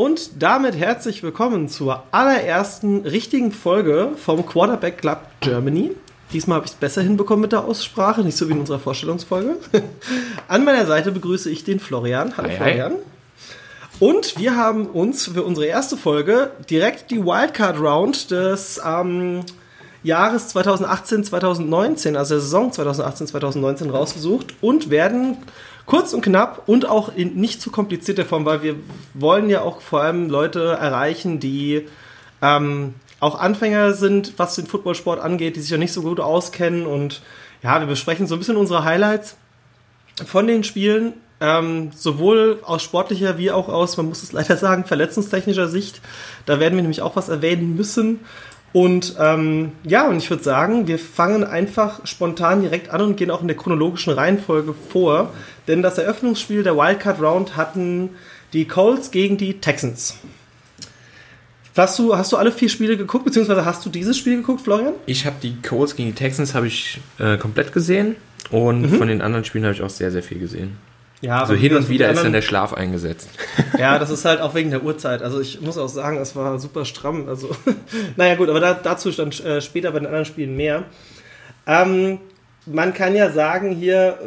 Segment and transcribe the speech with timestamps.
[0.00, 5.90] Und damit herzlich willkommen zur allerersten richtigen Folge vom Quarterback Club Germany.
[6.32, 9.56] Diesmal habe ich es besser hinbekommen mit der Aussprache, nicht so wie in unserer Vorstellungsfolge.
[10.48, 12.34] An meiner Seite begrüße ich den Florian.
[12.38, 12.62] Hallo Hi, hi.
[12.72, 12.92] Florian.
[13.98, 19.40] Und wir haben uns für unsere erste Folge direkt die Wildcard Round des ähm,
[20.02, 25.36] Jahres 2018-2019, also der Saison 2018-2019 rausgesucht und werden
[25.90, 28.76] kurz und knapp und auch in nicht zu komplizierter Form, weil wir
[29.12, 31.88] wollen ja auch vor allem Leute erreichen, die
[32.40, 36.86] ähm, auch Anfänger sind, was den Footballsport angeht, die sich ja nicht so gut auskennen
[36.86, 37.22] und
[37.64, 39.36] ja, wir besprechen so ein bisschen unsere Highlights
[40.24, 44.84] von den Spielen, ähm, sowohl aus sportlicher wie auch aus, man muss es leider sagen,
[44.84, 46.00] verletzungstechnischer Sicht.
[46.46, 48.20] Da werden wir nämlich auch was erwähnen müssen.
[48.72, 53.30] Und ähm, ja, und ich würde sagen, wir fangen einfach spontan direkt an und gehen
[53.30, 55.32] auch in der chronologischen Reihenfolge vor.
[55.66, 58.10] Denn das Eröffnungsspiel der Wildcard Round hatten
[58.52, 60.18] die Colts gegen die Texans.
[61.76, 64.92] Hast du, hast du alle vier Spiele geguckt, beziehungsweise hast du dieses Spiel geguckt, Florian?
[65.06, 68.16] Ich habe die Colts gegen die Texans habe ich äh, komplett gesehen
[68.50, 70.76] und von den anderen Spielen habe ich auch sehr, sehr viel gesehen.
[71.22, 73.28] Ja, Also hin und wieder ist dann der Schlaf eingesetzt.
[73.78, 75.22] Ja, das ist halt auch wegen der Uhrzeit.
[75.22, 77.28] Also ich muss auch sagen, es war super stramm.
[77.28, 77.50] Also,
[78.16, 80.84] naja gut, aber da, dazu dann äh, später bei den anderen Spielen mehr.
[81.66, 82.18] Ähm,
[82.66, 84.26] man kann ja sagen hier, äh,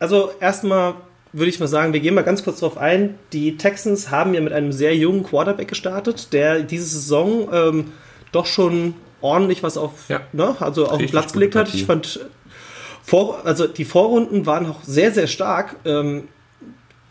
[0.00, 0.94] also erstmal
[1.32, 3.18] würde ich mal sagen, wir gehen mal ganz kurz drauf ein.
[3.32, 7.92] Die Texans haben ja mit einem sehr jungen Quarterback gestartet, der diese Saison ähm,
[8.32, 10.20] doch schon ordentlich was auf, Ja.
[10.32, 11.72] ne, also auf den Platz gelegt hat.
[11.74, 12.20] Ich fand,
[13.06, 15.76] vor, also die Vorrunden waren auch sehr, sehr stark.
[15.84, 16.26] Ähm,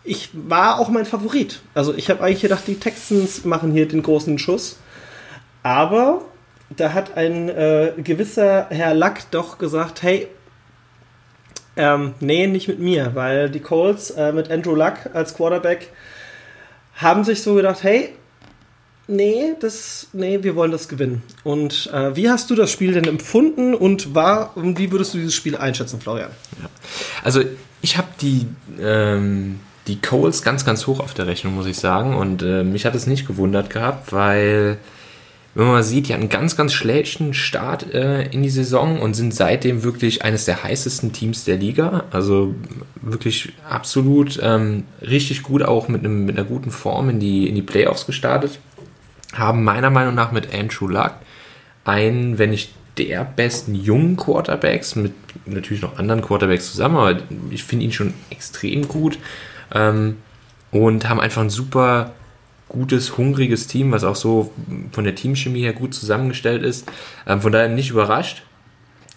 [0.04, 1.62] ich war auch mein Favorit.
[1.74, 4.78] Also ich habe eigentlich gedacht, die Texans machen hier den großen Schuss.
[5.64, 6.22] Aber
[6.76, 10.28] da hat ein äh, gewisser Herr Lack doch gesagt, hey,
[11.78, 15.92] ähm, nee, nicht mit mir, weil die Colts äh, mit Andrew Luck als Quarterback
[16.96, 18.10] haben sich so gedacht, hey,
[19.08, 21.24] nee, das, nee, wir wollen das gewinnen.
[21.44, 25.36] Und äh, wie hast du das Spiel denn empfunden und war, wie würdest du dieses
[25.36, 26.32] Spiel einschätzen, Florian?
[27.24, 27.42] Also
[27.82, 28.48] ich habe die,
[28.80, 32.16] ähm, die Coles ganz, ganz hoch auf der Rechnung, muss ich sagen.
[32.16, 34.78] Und äh, mich hat es nicht gewundert gehabt, weil,
[35.54, 39.00] wenn man mal sieht, die hatten einen ganz, ganz schlechten Start äh, in die Saison
[39.00, 42.06] und sind seitdem wirklich eines der heißesten Teams der Liga.
[42.12, 42.56] Also
[43.02, 47.56] wirklich absolut ähm, richtig gut, auch mit, einem, mit einer guten Form in die, in
[47.56, 48.60] die Playoffs gestartet.
[49.36, 51.14] Haben meiner Meinung nach mit Andrew Luck
[51.84, 55.14] einen, wenn nicht der besten jungen Quarterbacks, mit
[55.46, 57.20] natürlich noch anderen Quarterbacks zusammen, aber
[57.52, 59.18] ich finde ihn schon extrem gut.
[59.74, 60.18] Ähm,
[60.72, 62.14] und haben einfach ein super
[62.68, 64.52] gutes, hungriges Team, was auch so
[64.92, 66.90] von der Teamchemie her gut zusammengestellt ist.
[67.28, 68.44] Ähm, von daher nicht überrascht.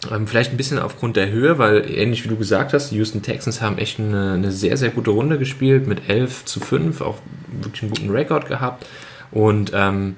[0.09, 3.21] Ähm, vielleicht ein bisschen aufgrund der Höhe, weil ähnlich wie du gesagt hast, die Houston
[3.21, 7.17] Texans haben echt eine, eine sehr, sehr gute Runde gespielt mit 11 zu 5, auch
[7.61, 8.85] wirklich einen guten Rekord gehabt.
[9.31, 10.15] Und ähm,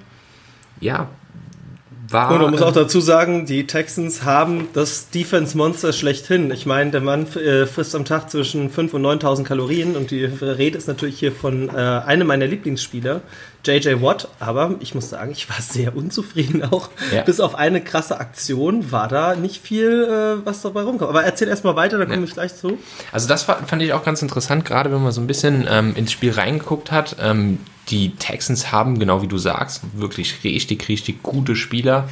[0.79, 1.09] ja,
[2.11, 2.31] war.
[2.31, 6.51] Und man muss auch dazu sagen, die Texans haben das Defense-Monster schlechthin.
[6.51, 10.25] Ich meine, der Mann äh, frisst am Tag zwischen 5.000 und 9.000 Kalorien und die
[10.25, 13.21] Rede ist natürlich hier von äh, einem meiner Lieblingsspieler,
[13.65, 14.27] JJ Watt.
[14.39, 16.89] Aber ich muss sagen, ich war sehr unzufrieden auch.
[17.13, 17.21] Ja.
[17.23, 20.03] Bis auf eine krasse Aktion war da nicht viel,
[20.41, 21.09] äh, was dabei rumkommt.
[21.09, 22.23] Aber erzähl erstmal weiter, da komme Ja.
[22.23, 22.77] ich gleich zu.
[23.11, 25.95] Also das fa- fand ich auch ganz interessant, gerade wenn man so ein bisschen ähm,
[25.95, 27.17] ins Spiel reingeguckt hat.
[27.21, 32.07] Ähm, die Texans haben, genau wie du sagst, wirklich richtig, richtig gute Spieler,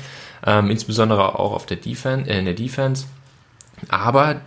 [0.46, 3.06] ähm, insbesondere auch auf der Defense, äh, in der Defense.
[3.88, 4.42] Aber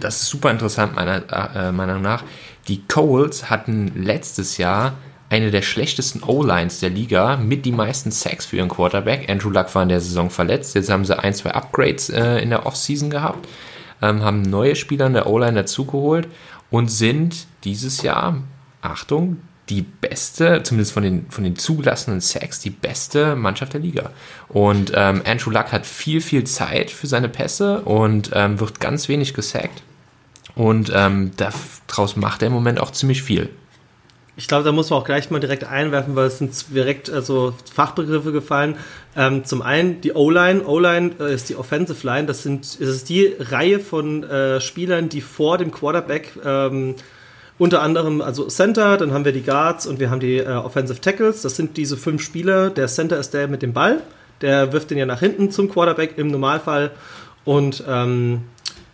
[0.00, 1.22] das ist super interessant meiner
[1.54, 2.24] äh, Meinung nach.
[2.68, 4.94] Die Coles hatten letztes Jahr
[5.30, 9.28] eine der schlechtesten O-Lines der Liga mit die meisten Sacks für ihren Quarterback.
[9.28, 10.74] Andrew Luck war in der Saison verletzt.
[10.74, 13.46] Jetzt haben sie ein, zwei Upgrades äh, in der Offseason gehabt,
[14.00, 16.28] ähm, haben neue Spieler in der O-Line dazugeholt
[16.70, 18.42] und sind dieses Jahr,
[18.80, 24.12] Achtung, die beste, zumindest von den, von den zugelassenen Sacks, die beste Mannschaft der Liga.
[24.48, 29.08] Und ähm, Andrew Luck hat viel, viel Zeit für seine Pässe und ähm, wird ganz
[29.08, 29.82] wenig gesackt.
[30.54, 33.50] Und ähm, daraus macht er im Moment auch ziemlich viel.
[34.38, 37.54] Ich glaube, da muss man auch gleich mal direkt einwerfen, weil es sind direkt also
[37.74, 38.76] Fachbegriffe gefallen.
[39.16, 40.64] Ähm, zum einen die O-Line.
[40.64, 42.28] O-Line äh, ist die Offensive Line.
[42.28, 46.94] Das sind es ist die Reihe von äh, Spielern, die vor dem Quarterback ähm,
[47.58, 51.00] unter anderem also Center, dann haben wir die Guards und wir haben die äh, Offensive
[51.00, 51.42] Tackles.
[51.42, 52.70] Das sind diese fünf Spieler.
[52.70, 54.02] Der Center ist der mit dem Ball.
[54.40, 56.92] Der wirft den ja nach hinten zum Quarterback im Normalfall.
[57.44, 58.42] Und ähm,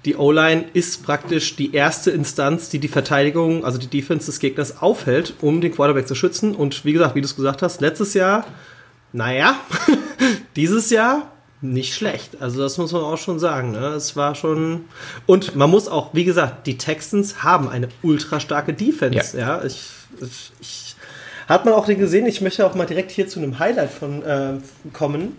[0.04, 4.82] die O-Line ist praktisch die erste Instanz, die die Verteidigung, also die Defense des Gegners
[4.82, 6.54] aufhält, um den Quarterback zu schützen.
[6.54, 8.44] Und wie gesagt, wie du es gesagt hast, letztes Jahr,
[9.12, 9.56] naja,
[10.56, 11.30] dieses Jahr
[11.62, 12.40] nicht schlecht.
[12.40, 13.72] Also das muss man auch schon sagen.
[13.72, 13.88] Ne?
[13.88, 14.84] Es war schon
[15.26, 19.38] und man muss auch, wie gesagt, die Texans haben eine ultra starke Defense.
[19.38, 19.88] Ja, ich,
[20.20, 20.96] ich, ich
[21.48, 22.26] Hat man auch den gesehen?
[22.26, 24.54] Ich möchte auch mal direkt hier zu einem Highlight von äh,
[24.92, 25.36] kommen.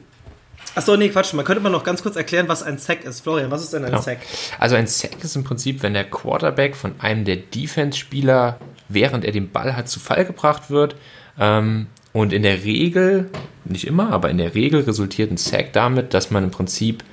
[0.75, 1.33] Achso, nee, Quatsch.
[1.33, 3.22] Man könnte mal noch ganz kurz erklären, was ein Sack ist.
[3.22, 4.01] Florian, was ist denn ein genau.
[4.01, 4.19] Sack?
[4.60, 9.31] Also ein Sack ist im Prinzip, wenn der Quarterback von einem der Defense-Spieler, während er
[9.31, 10.95] den Ball hat, zu Fall gebracht wird.
[11.39, 13.30] Ähm, und in der Regel,
[13.63, 17.04] nicht immer, aber in der Regel resultiert ein Sack damit, dass man im Prinzip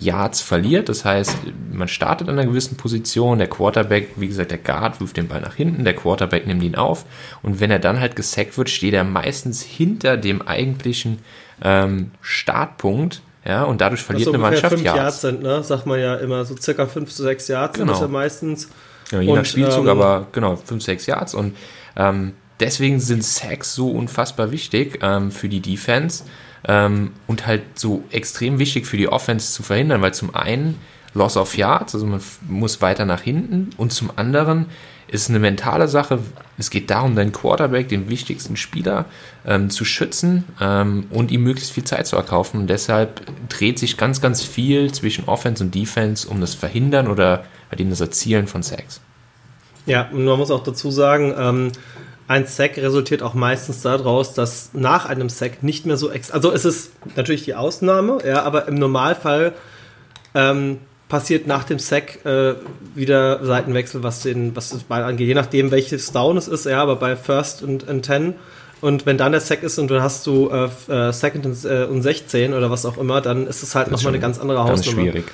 [0.00, 0.88] Yards verliert.
[0.88, 1.36] Das heißt,
[1.72, 5.40] man startet an einer gewissen Position, der Quarterback, wie gesagt, der Guard wirft den Ball
[5.40, 7.04] nach hinten, der Quarterback nimmt ihn auf
[7.42, 11.18] und wenn er dann halt gesackt wird, steht er meistens hinter dem eigentlichen
[11.62, 13.22] ähm, Startpunkt.
[13.44, 14.98] Ja, und dadurch verliert eine Mannschaft fünf Yards.
[14.98, 15.62] Yards sind, ne?
[15.62, 17.86] Sagt man ja immer, so circa 5 zu 6 Yards genau.
[17.86, 18.68] sind das ja meistens.
[19.10, 21.34] Ja, je und, nach Spielzug, ähm, aber genau, 5, 6 Yards.
[21.34, 21.56] Und
[21.96, 26.24] ähm, deswegen sind Sacks so unfassbar wichtig ähm, für die Defense
[26.68, 30.78] ähm, und halt so extrem wichtig für die Offense zu verhindern, weil zum einen
[31.14, 34.66] Loss of Yards, also man muss weiter nach hinten und zum anderen
[35.10, 36.20] ist eine mentale Sache.
[36.58, 39.06] Es geht darum, deinen Quarterback, den wichtigsten Spieler,
[39.44, 42.60] ähm, zu schützen ähm, und ihm möglichst viel Zeit zu erkaufen.
[42.60, 47.44] Und deshalb dreht sich ganz, ganz viel zwischen Offense und Defense um das Verhindern oder
[47.70, 49.00] bei dem das Erzielen von Sacks.
[49.86, 51.72] Ja, und man muss auch dazu sagen, ähm,
[52.28, 56.52] ein Sack resultiert auch meistens daraus, dass nach einem Sack nicht mehr so ex also
[56.52, 59.52] es ist natürlich die Ausnahme, ja, aber im Normalfall
[60.34, 60.78] ähm,
[61.10, 62.54] passiert nach dem Sack äh,
[62.94, 66.80] wieder Seitenwechsel, was den was das Ball angeht, je nachdem welches Down es ist, ja,
[66.80, 68.34] aber bei First und, and Ten
[68.80, 71.84] und wenn dann der Sack ist und du hast du äh, äh Second und, äh,
[71.84, 75.04] und 16 oder was auch immer, dann ist es halt nochmal eine ganz andere Hausnummer.
[75.04, 75.24] Ganz schwierig.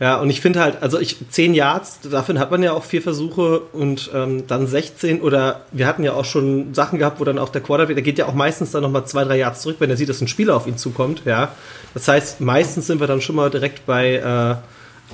[0.00, 3.02] Ja, und ich finde halt, also ich, 10 Yards, dafür hat man ja auch vier
[3.02, 7.38] Versuche und ähm, dann 16 oder wir hatten ja auch schon Sachen gehabt, wo dann
[7.38, 9.90] auch der Quarterback, der geht ja auch meistens dann nochmal zwei, drei Yards zurück, wenn
[9.90, 11.52] er sieht, dass ein Spieler auf ihn zukommt, ja.
[11.92, 14.54] Das heißt, meistens sind wir dann schon mal direkt bei äh,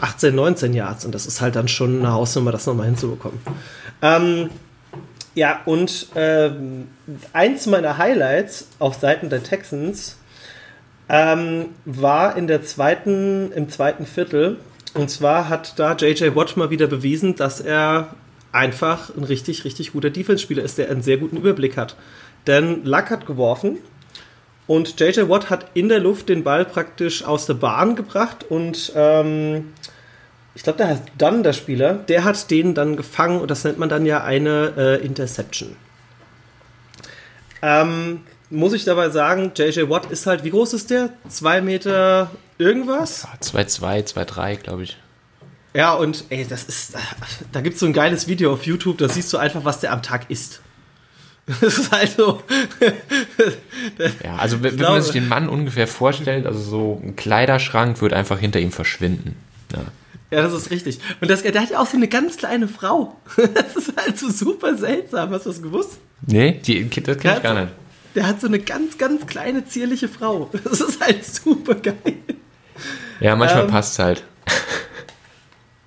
[0.01, 3.39] 18, 19 Yards und das ist halt dann schon eine Hausnummer, das nochmal hinzubekommen.
[4.03, 4.51] Ähm,
[5.35, 6.51] ja, und äh,
[7.33, 10.19] eins meiner Highlights auf Seiten der Texans
[11.09, 14.59] ähm, war in der zweiten, im zweiten Viertel,
[14.95, 18.15] und zwar hat da JJ Watt mal wieder bewiesen, dass er
[18.51, 21.97] einfach ein richtig, richtig guter Defense-Spieler ist, der einen sehr guten Überblick hat.
[22.47, 23.79] Denn Luck hat geworfen
[24.67, 28.93] und JJ Watt hat in der Luft den Ball praktisch aus der Bahn gebracht und
[28.95, 29.73] ähm,
[30.55, 33.79] ich glaube, der heißt Dunn, der Spieler, der hat den dann gefangen und das nennt
[33.79, 35.77] man dann ja eine äh, Interception.
[37.63, 41.11] Ähm, muss ich dabei sagen, JJ Watt ist halt, wie groß ist der?
[41.29, 43.27] Zwei Meter irgendwas?
[43.43, 44.97] 2,2, 2,3, glaube ich.
[45.75, 46.95] Ja, und ey, das ist,
[47.53, 49.93] da gibt es so ein geiles Video auf YouTube, da siehst du einfach, was der
[49.93, 50.63] am Tag isst.
[51.61, 52.43] Das ist halt so.
[54.25, 58.13] ja, also wenn, glaube, man sich den Mann ungefähr vorstellt, also so ein Kleiderschrank wird
[58.13, 59.37] einfach hinter ihm verschwinden.
[59.73, 59.85] Ja.
[60.33, 60.99] Ja, das ist richtig.
[61.21, 63.17] Und das, der hat ja auch so eine ganz kleine Frau.
[63.55, 65.31] Das ist halt so super seltsam.
[65.31, 65.99] Hast du das gewusst?
[66.27, 67.73] Nee, die, das kenne ich gar nicht.
[68.15, 70.51] Der hat so eine ganz, ganz kleine, zierliche Frau.
[70.65, 71.95] Das ist halt super geil.
[73.21, 74.25] Ja, manchmal ähm, passt es halt.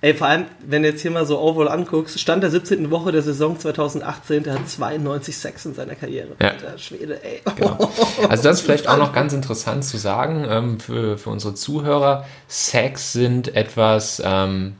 [0.02, 2.90] Ey, vor allem, wenn du jetzt hier mal so overall anguckst, Stand der 17.
[2.90, 6.28] Woche der Saison 2018, der hat 92 Sex in seiner Karriere.
[6.40, 6.48] Ja.
[6.52, 7.42] Alter, Schwede, ey.
[7.56, 7.90] Genau.
[8.28, 12.24] Also das ist vielleicht auch noch ganz interessant zu sagen ähm, für, für unsere Zuhörer.
[12.48, 14.76] Sex sind etwas, ähm,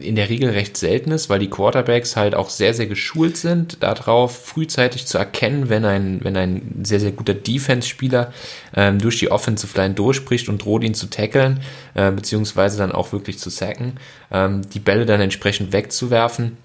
[0.00, 3.82] in der Regel recht selten ist, weil die Quarterbacks halt auch sehr, sehr geschult sind,
[3.82, 8.32] darauf frühzeitig zu erkennen, wenn ein, wenn ein sehr, sehr guter Defense-Spieler
[8.74, 11.60] ähm, durch die Offensive Line durchbricht und droht ihn zu tackeln,
[11.94, 13.94] äh, beziehungsweise dann auch wirklich zu sacken,
[14.30, 16.58] ähm, die Bälle dann entsprechend wegzuwerfen,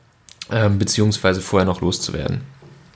[0.52, 2.42] ähm, beziehungsweise vorher noch loszuwerden.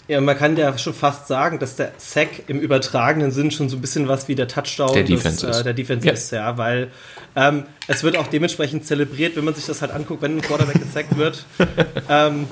[0.07, 3.75] Ja, man kann ja schon fast sagen, dass der Sack im übertragenen Sinn schon so
[3.75, 6.13] ein bisschen was wie der Touchdown der Defense, des, äh, der Defense ja.
[6.13, 6.89] ist, ja, weil
[7.35, 10.79] ähm, es wird auch dementsprechend zelebriert, wenn man sich das halt anguckt, wenn ein Quarterback
[10.81, 11.45] gesackt wird.
[12.09, 12.47] ähm,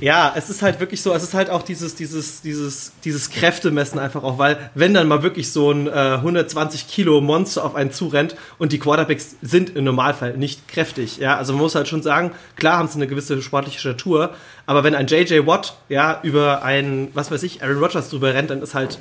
[0.00, 3.98] ja, es ist halt wirklich so, es ist halt auch dieses, dieses, dieses, dieses Kräftemessen
[3.98, 7.92] einfach auch, weil wenn dann mal wirklich so ein äh, 120 Kilo Monster auf einen
[7.92, 12.02] zurennt und die Quarterbacks sind im Normalfall nicht kräftig, ja, also man muss halt schon
[12.02, 14.34] sagen, klar haben sie eine gewisse sportliche Statur,
[14.66, 18.50] aber wenn ein JJ Watt, ja, über einen, was weiß ich, Aaron Rodgers drüber rennt,
[18.50, 18.98] dann ist halt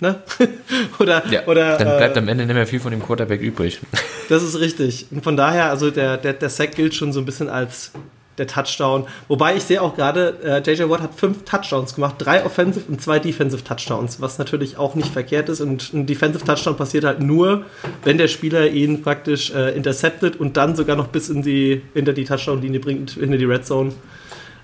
[0.00, 0.20] Ne?
[0.98, 3.80] oder, ja, oder, dann bleibt äh, am Ende nicht mehr viel von dem Quarterback übrig.
[4.28, 5.06] das ist richtig.
[5.10, 7.92] Und von daher, also der, der, der Sack gilt schon so ein bisschen als
[8.38, 9.06] der Touchdown.
[9.28, 13.00] Wobei ich sehe auch gerade, äh, JJ Watt hat fünf Touchdowns gemacht, drei Offensive und
[13.00, 15.60] zwei Defensive Touchdowns, was natürlich auch nicht verkehrt ist.
[15.60, 17.64] Und ein Defensive Touchdown passiert halt nur,
[18.04, 22.12] wenn der Spieler ihn praktisch äh, interceptet und dann sogar noch bis in die, hinter
[22.12, 23.92] die Touchdown-Linie bringt, hinter die Red Zone.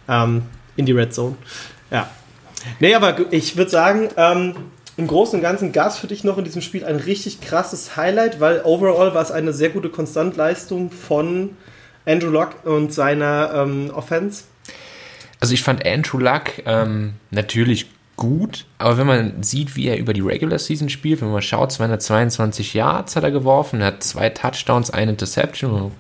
[0.09, 0.43] Ähm,
[0.77, 1.37] in die Red Zone.
[1.91, 2.11] Ja.
[2.79, 4.55] Nee, aber ich würde sagen, ähm,
[4.97, 7.97] im Großen und Ganzen gab es für dich noch in diesem Spiel ein richtig krasses
[7.97, 11.57] Highlight, weil overall war es eine sehr gute Konstantleistung von
[12.07, 14.45] Andrew Luck und seiner ähm, Offense?
[15.41, 20.13] Also ich fand Andrew Luck ähm, natürlich gut, aber wenn man sieht, wie er über
[20.13, 24.29] die Regular Season spielt, wenn man schaut, 222 Yards hat er geworfen, er hat zwei
[24.29, 25.93] Touchdowns, eine Interception,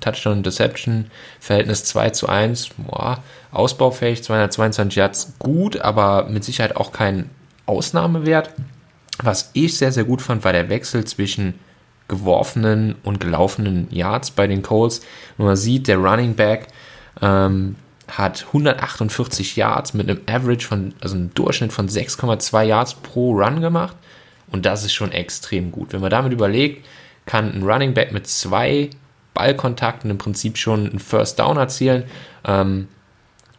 [0.00, 1.06] Touchdown Interception,
[1.40, 7.30] Verhältnis 2 zu 1, boah, ausbaufähig, 222 Yards gut, aber mit Sicherheit auch kein
[7.66, 8.50] Ausnahmewert.
[9.22, 11.54] Was ich sehr, sehr gut fand, war der Wechsel zwischen
[12.08, 15.00] geworfenen und gelaufenen Yards bei den Colts.
[15.38, 16.68] Und man sieht, der Running Back
[17.22, 17.76] ähm,
[18.08, 23.60] hat 148 Yards mit einem Average von, also einem Durchschnitt von 6,2 Yards pro Run
[23.60, 23.96] gemacht.
[24.50, 25.92] Und das ist schon extrem gut.
[25.92, 26.86] Wenn man damit überlegt,
[27.26, 28.90] kann ein Running Back mit zwei
[29.32, 32.04] Ballkontakten im Prinzip schon einen First Down erzielen.
[32.44, 32.88] Ähm,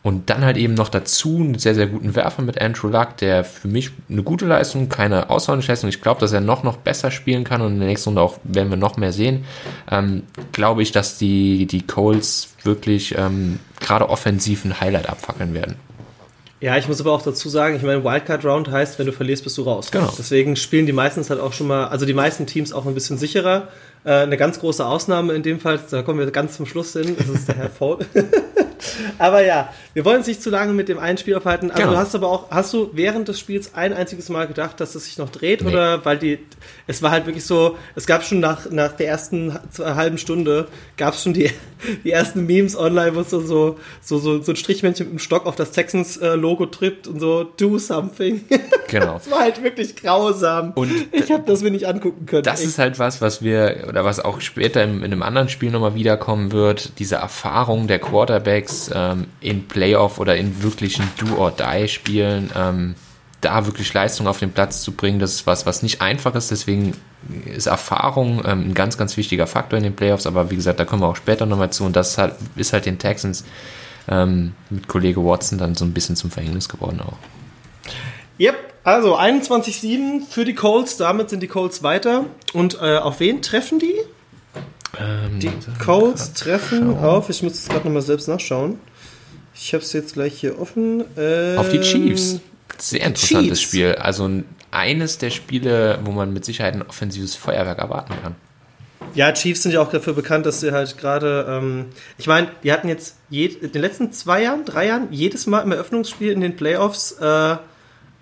[0.06, 3.44] und dann halt eben noch dazu einen sehr, sehr guten Werfer mit Andrew Luck, der
[3.44, 5.90] für mich eine gute Leistung, keine außerordentliche Leistung.
[5.90, 8.38] Ich glaube, dass er noch, noch besser spielen kann und in der nächsten Runde auch
[8.44, 9.46] werden wir noch mehr sehen.
[9.90, 10.22] Ähm,
[10.52, 15.76] glaube ich, dass die, die Coles wirklich ähm, gerade offensiv ein Highlight abfackeln werden.
[16.62, 19.44] Ja, ich muss aber auch dazu sagen, ich meine, Wildcard Round heißt, wenn du verlierst,
[19.44, 19.90] bist du raus.
[19.90, 20.14] Genau.
[20.18, 23.18] Deswegen spielen die meistens halt auch schon mal, also die meisten Teams auch ein bisschen
[23.18, 23.70] sicherer.
[24.06, 27.16] Äh, eine ganz große Ausnahme in dem Fall, da kommen wir ganz zum Schluss hin,
[27.18, 28.00] das ist der Herr Fowl.
[29.18, 31.72] aber ja, wir wollen uns nicht zu lange mit dem einen Spiel aufhalten.
[31.72, 31.94] Also Genau.
[31.94, 35.06] du hast aber auch, hast du während des Spiels ein einziges Mal gedacht, dass es
[35.06, 35.62] sich noch dreht?
[35.62, 35.70] Nee.
[35.70, 36.40] Oder weil die,
[36.86, 41.14] es war halt wirklich so, es gab schon nach, nach der ersten halben Stunde, gab
[41.14, 41.50] es schon die,
[42.04, 45.46] die ersten Memes online, wo es so, so, so, so, ein Strichmännchen mit einem Stock
[45.46, 48.44] auf das Texans-Logo trippt und so, do something.
[48.88, 49.16] Genau.
[49.16, 50.72] Es war halt wirklich grausam.
[50.76, 52.44] Und ich habe das mir nicht angucken können.
[52.44, 52.70] Das Echt.
[52.70, 55.96] ist halt was, was wir, oder was auch später in, in einem anderen Spiel nochmal
[55.96, 62.96] wiederkommen wird, diese Erfahrung der Quarterbacks ähm, in Playoff oder in wirklichen Do-or-Die-Spielen, ähm,
[63.42, 66.50] da wirklich Leistung auf den Platz zu bringen, das ist was, was nicht einfach ist,
[66.50, 66.94] deswegen
[67.46, 70.86] ist Erfahrung ähm, ein ganz, ganz wichtiger Faktor in den Playoffs, aber wie gesagt, da
[70.86, 73.46] kommen wir auch später nochmal zu und das ist halt, ist halt den Texans
[74.08, 77.18] ähm, mit Kollege Watson dann so ein bisschen zum Verhängnis geworden auch.
[78.40, 82.26] Yep, also 21-7 für die Colts, damit sind die Colts weiter.
[82.54, 83.96] Und äh, auf wen treffen die?
[85.00, 85.52] Ähm, Die
[85.84, 88.80] Colts treffen auf, ich muss es gerade nochmal selbst nachschauen.
[89.56, 91.04] Ich habe es jetzt gleich hier offen.
[91.18, 92.40] Ähm, Auf die Chiefs.
[92.78, 93.62] Sehr interessantes Chiefs.
[93.62, 93.96] Spiel.
[93.96, 98.36] Also ein- eines der Spiele, wo man mit Sicherheit ein offensives Feuerwerk erwarten kann.
[99.14, 101.86] Ja, Chiefs sind ja auch dafür bekannt, dass sie halt gerade, ähm,
[102.18, 105.62] ich meine, die hatten jetzt je, in den letzten zwei Jahren, drei Jahren, jedes Mal
[105.62, 107.58] im Eröffnungsspiel in den Playoffs äh, äh,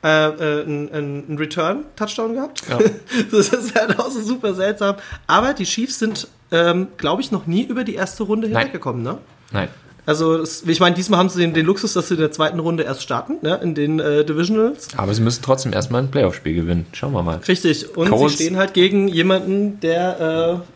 [0.04, 2.62] äh, einen einen Return-Touchdown gehabt.
[2.70, 2.78] Ja.
[3.32, 4.98] Das ist halt auch so super seltsam.
[5.26, 9.18] Aber die Chiefs sind, ähm, glaube ich, noch nie über die erste Runde hinweggekommen, ne?
[9.52, 9.70] Nein.
[10.06, 12.60] Also, das, ich meine, diesmal haben sie den, den Luxus, dass sie in der zweiten
[12.60, 13.60] Runde erst starten, ne?
[13.64, 14.90] in den äh, Divisionals.
[14.98, 16.86] Aber sie müssen trotzdem erstmal ein Playoff-Spiel gewinnen.
[16.92, 17.38] Schauen wir mal.
[17.48, 17.96] Richtig.
[17.96, 20.68] Und Colts- sie stehen halt gegen jemanden, der äh,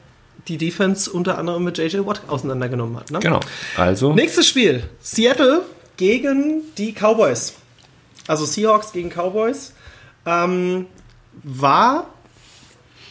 [0.47, 3.11] die Defense unter anderem mit JJ Watt auseinandergenommen hat.
[3.11, 3.19] Ne?
[3.19, 3.41] Genau.
[3.75, 4.83] Also, Nächstes Spiel.
[5.01, 5.63] Seattle
[5.97, 7.55] gegen die Cowboys.
[8.27, 9.73] Also Seahawks gegen Cowboys.
[10.25, 10.85] Ähm,
[11.43, 12.07] war,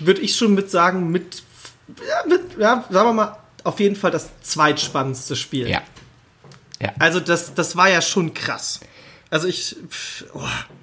[0.00, 1.42] würde ich schon mit sagen, mit,
[1.88, 5.68] ja, mit, ja, sagen wir mal, auf jeden Fall das zweitspannendste Spiel.
[5.68, 5.82] ja.
[6.80, 6.92] Ja.
[6.99, 8.80] Also das, das war ja schon krass.
[9.30, 10.40] Also ich, pff, oh,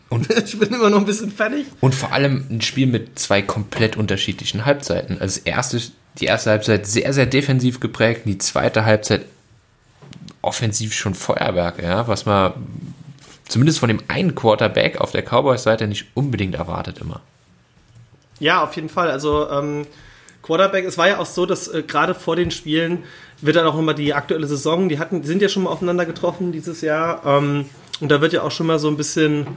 [0.09, 1.65] und ich bin immer noch ein bisschen fertig.
[1.81, 5.19] Und vor allem ein Spiel mit zwei komplett unterschiedlichen Halbzeiten.
[5.19, 5.81] Also erste,
[6.19, 9.25] die erste Halbzeit sehr, sehr defensiv geprägt, die zweite Halbzeit
[10.41, 12.53] offensiv schon Feuerwerk, ja, was man
[13.47, 17.21] zumindest von dem einen Quarterback auf der Cowboys-Seite nicht unbedingt erwartet immer.
[18.39, 19.09] Ja, auf jeden Fall.
[19.09, 19.87] Also ähm,
[20.43, 23.03] Quarterback, es war ja auch so, dass äh, gerade vor den Spielen
[23.41, 26.05] wird dann auch immer die aktuelle Saison, die hatten, die sind ja schon mal aufeinander
[26.05, 27.25] getroffen dieses Jahr.
[27.25, 27.65] Ähm,
[27.99, 29.47] und da wird ja auch schon mal so ein bisschen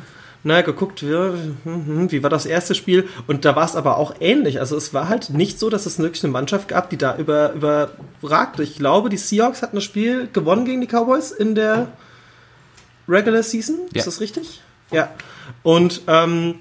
[0.45, 1.33] na, geguckt, ja,
[1.65, 3.09] hm, hm, wie war das erste Spiel?
[3.27, 4.61] Und da war es aber auch ähnlich.
[4.61, 7.53] Also es war halt nicht so, dass es wirklich eine Mannschaft gab, die da über,
[7.53, 8.63] überragte.
[8.63, 11.89] Ich glaube, die Seahawks hatten das Spiel gewonnen gegen die Cowboys in der
[13.09, 13.77] Regular Season.
[13.93, 13.99] Ja.
[13.99, 14.63] Ist das richtig?
[14.93, 15.11] Ja.
[15.65, 16.61] Und ähm,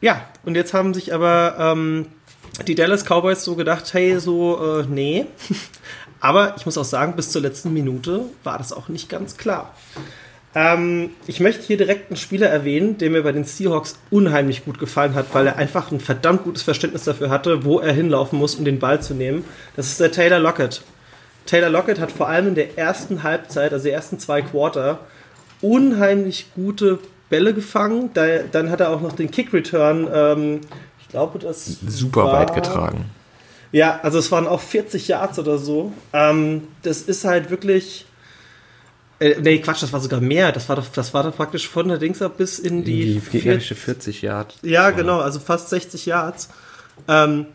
[0.00, 2.06] ja, und jetzt haben sich aber ähm,
[2.66, 5.26] die Dallas Cowboys so gedacht, hey, so, äh, nee.
[6.20, 9.74] aber ich muss auch sagen, bis zur letzten Minute war das auch nicht ganz klar.
[10.54, 14.78] Ähm, ich möchte hier direkt einen Spieler erwähnen, der mir bei den Seahawks unheimlich gut
[14.78, 18.54] gefallen hat, weil er einfach ein verdammt gutes Verständnis dafür hatte, wo er hinlaufen muss,
[18.54, 19.44] um den Ball zu nehmen.
[19.76, 20.80] Das ist der Taylor Lockett.
[21.44, 25.00] Taylor Lockett hat vor allem in der ersten Halbzeit, also die ersten zwei Quarter,
[25.60, 28.10] unheimlich gute Bälle gefangen.
[28.14, 30.08] Da, dann hat er auch noch den Kick-Return.
[30.12, 30.60] Ähm,
[31.16, 33.06] glaube, das Super war, weit getragen.
[33.72, 35.92] Ja, also es waren auch 40 Yards oder so.
[36.12, 38.04] Ähm, das ist halt wirklich.
[39.18, 40.52] Äh, nee, Quatsch, das war sogar mehr.
[40.52, 43.18] Das war doch, das war doch praktisch von der Dings ab bis in die.
[43.18, 44.56] Die gegnerische 40 Yard.
[44.62, 46.50] ja, genau, also fast 60 Yards.
[47.08, 47.46] Ähm,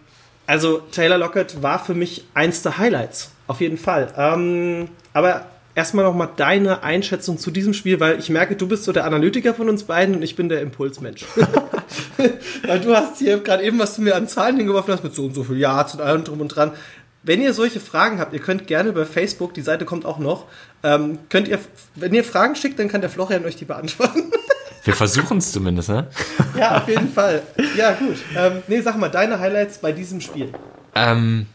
[0.47, 4.11] also Taylor Lockett war für mich eins der Highlights, auf jeden Fall.
[4.17, 8.91] Ähm, aber erstmal nochmal deine Einschätzung zu diesem Spiel, weil ich merke, du bist so
[8.91, 11.25] der Analytiker von uns beiden und ich bin der Impulsmensch.
[12.67, 15.25] weil du hast hier gerade eben, was du mir an Zahlen hingeworfen hast, mit so
[15.25, 16.71] und so viel Yards und allem drum und dran.
[17.23, 20.45] Wenn ihr solche Fragen habt, ihr könnt gerne über Facebook, die Seite kommt auch noch,
[20.83, 21.59] ähm, könnt ihr,
[21.95, 24.31] wenn ihr Fragen schickt, dann kann der Florian euch die beantworten.
[24.83, 26.07] Wir versuchen es zumindest, ne?
[26.57, 27.43] ja, auf jeden Fall.
[27.77, 28.15] Ja, gut.
[28.35, 30.51] Ähm, nee, sag mal, deine Highlights bei diesem Spiel.
[30.95, 31.45] Ähm,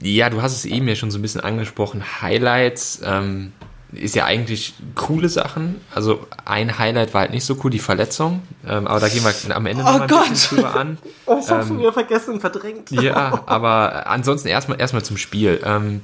[0.00, 2.02] ja, du hast es eben ja schon so ein bisschen angesprochen.
[2.22, 3.52] Highlights ähm,
[3.92, 5.80] ist ja eigentlich coole Sachen.
[5.94, 8.42] Also ein Highlight war halt nicht so cool, die Verletzung.
[8.66, 10.24] Ähm, aber da gehen wir am Ende oh noch mal Gott.
[10.24, 10.98] ein bisschen drüber an.
[11.26, 12.90] Oh, ich Ähm, schon wieder vergessen verdrängt.
[12.90, 15.60] Ja, aber ansonsten erstmal erstmal zum Spiel.
[15.64, 16.02] Ähm,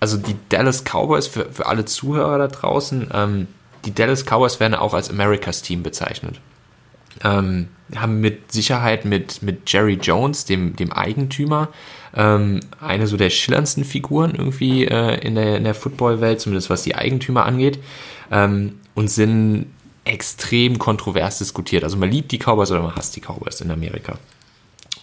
[0.00, 3.46] also die Dallas Cowboys für, für alle Zuhörer da draußen, ähm,
[3.84, 6.40] die Dallas Cowboys werden auch als Americas Team bezeichnet.
[7.22, 11.68] Ähm, haben mit Sicherheit mit, mit Jerry Jones, dem, dem Eigentümer,
[12.14, 16.82] ähm, eine so der schillerndsten Figuren irgendwie äh, in der, in der Footballwelt, zumindest was
[16.82, 17.78] die Eigentümer angeht,
[18.30, 19.66] ähm, und sind
[20.04, 21.84] extrem kontrovers diskutiert.
[21.84, 24.18] Also man liebt die Cowboys oder man hasst die Cowboys in Amerika.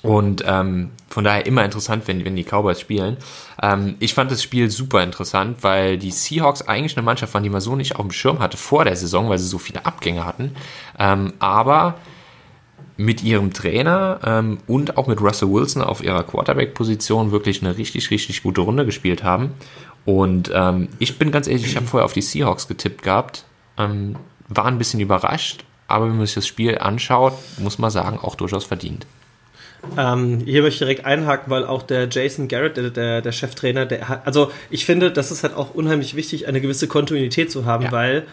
[0.03, 3.17] Und ähm, von daher immer interessant, wenn, wenn die Cowboys spielen.
[3.61, 7.49] Ähm, ich fand das Spiel super interessant, weil die Seahawks eigentlich eine Mannschaft waren, die
[7.49, 10.25] man so nicht auf dem Schirm hatte vor der Saison, weil sie so viele Abgänge
[10.25, 10.55] hatten.
[10.99, 11.95] Ähm, aber
[12.97, 18.09] mit ihrem Trainer ähm, und auch mit Russell Wilson auf ihrer Quarterback-Position wirklich eine richtig,
[18.11, 19.51] richtig gute Runde gespielt haben.
[20.05, 23.43] Und ähm, ich bin ganz ehrlich, ich habe vorher auf die Seahawks getippt gehabt,
[23.77, 24.15] ähm,
[24.49, 28.35] war ein bisschen überrascht, aber wenn man sich das Spiel anschaut, muss man sagen, auch
[28.35, 29.05] durchaus verdient.
[29.95, 33.85] Ähm, hier möchte ich direkt einhaken, weil auch der Jason Garrett, der, der, der Cheftrainer,
[33.85, 37.65] der hat, also ich finde, das ist halt auch unheimlich wichtig, eine gewisse Kontinuität zu
[37.65, 37.91] haben, Ja.
[37.91, 38.23] weil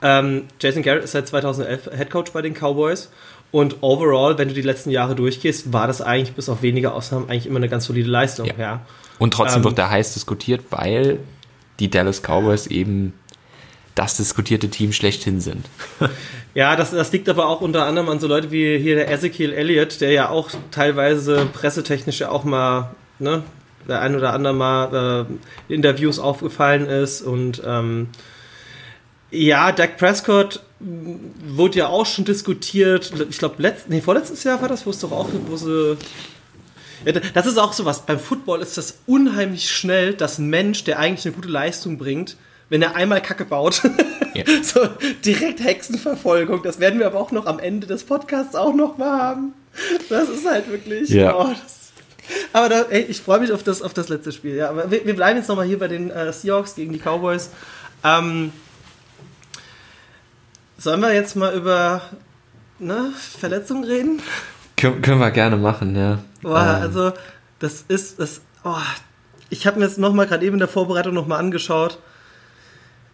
[0.00, 3.10] ähm, Jason Garrett ist seit 2011 Headcoach bei den Cowboys
[3.52, 7.28] und overall, wenn du die letzten Jahre durchgehst, war das eigentlich bis auf wenige Ausnahmen
[7.28, 8.46] eigentlich immer eine ganz solide Leistung.
[8.46, 8.54] Ja.
[8.58, 8.80] Ja.
[9.18, 11.20] Und trotzdem Ähm, wird da heiß diskutiert, weil
[11.78, 13.12] die Dallas Cowboys eben
[13.94, 15.66] das diskutierte Team schlechthin sind.
[16.54, 19.54] Ja, das, das liegt aber auch unter anderem an so Leute wie hier der Ezekiel
[19.54, 23.42] Elliott, der ja auch teilweise pressetechnisch ja auch mal, ne,
[23.88, 25.26] der ein oder andere mal
[25.70, 28.08] äh, Interviews aufgefallen ist und ähm,
[29.30, 30.60] ja, Dak Prescott
[31.46, 33.12] wurde ja auch schon diskutiert.
[33.30, 35.96] Ich glaube, nee, vorletztes Jahr war das, wo es doch auch, wo sie.
[37.04, 38.06] Ja, das ist auch sowas.
[38.06, 42.36] Beim Football ist das unheimlich schnell, dass ein Mensch, der eigentlich eine gute Leistung bringt,
[42.68, 43.82] wenn er einmal Kacke baut,
[44.34, 44.44] Ja.
[44.62, 44.80] so
[45.24, 46.62] direkt Hexenverfolgung.
[46.62, 49.52] Das werden wir aber auch noch am Ende des Podcasts auch noch mal haben.
[50.08, 51.10] Das ist halt wirklich.
[51.10, 51.34] Ja.
[51.36, 51.52] Oh,
[52.52, 54.54] aber da, ey, ich freue mich auf das, auf das letzte Spiel.
[54.54, 56.98] Ja, aber wir, wir bleiben jetzt noch mal hier bei den äh, Seahawks gegen die
[56.98, 57.50] Cowboys.
[58.04, 58.52] Ähm,
[60.82, 62.02] sollen wir jetzt mal über
[62.78, 64.20] ne, Verletzungen reden?
[64.76, 66.18] Kön können wir gerne machen, ja.
[66.42, 67.12] Boah, Ähm, also
[67.60, 68.40] das ist das.
[68.64, 68.74] Oh,
[69.48, 71.98] ich habe mir jetzt noch mal gerade eben in der Vorbereitung noch mal angeschaut.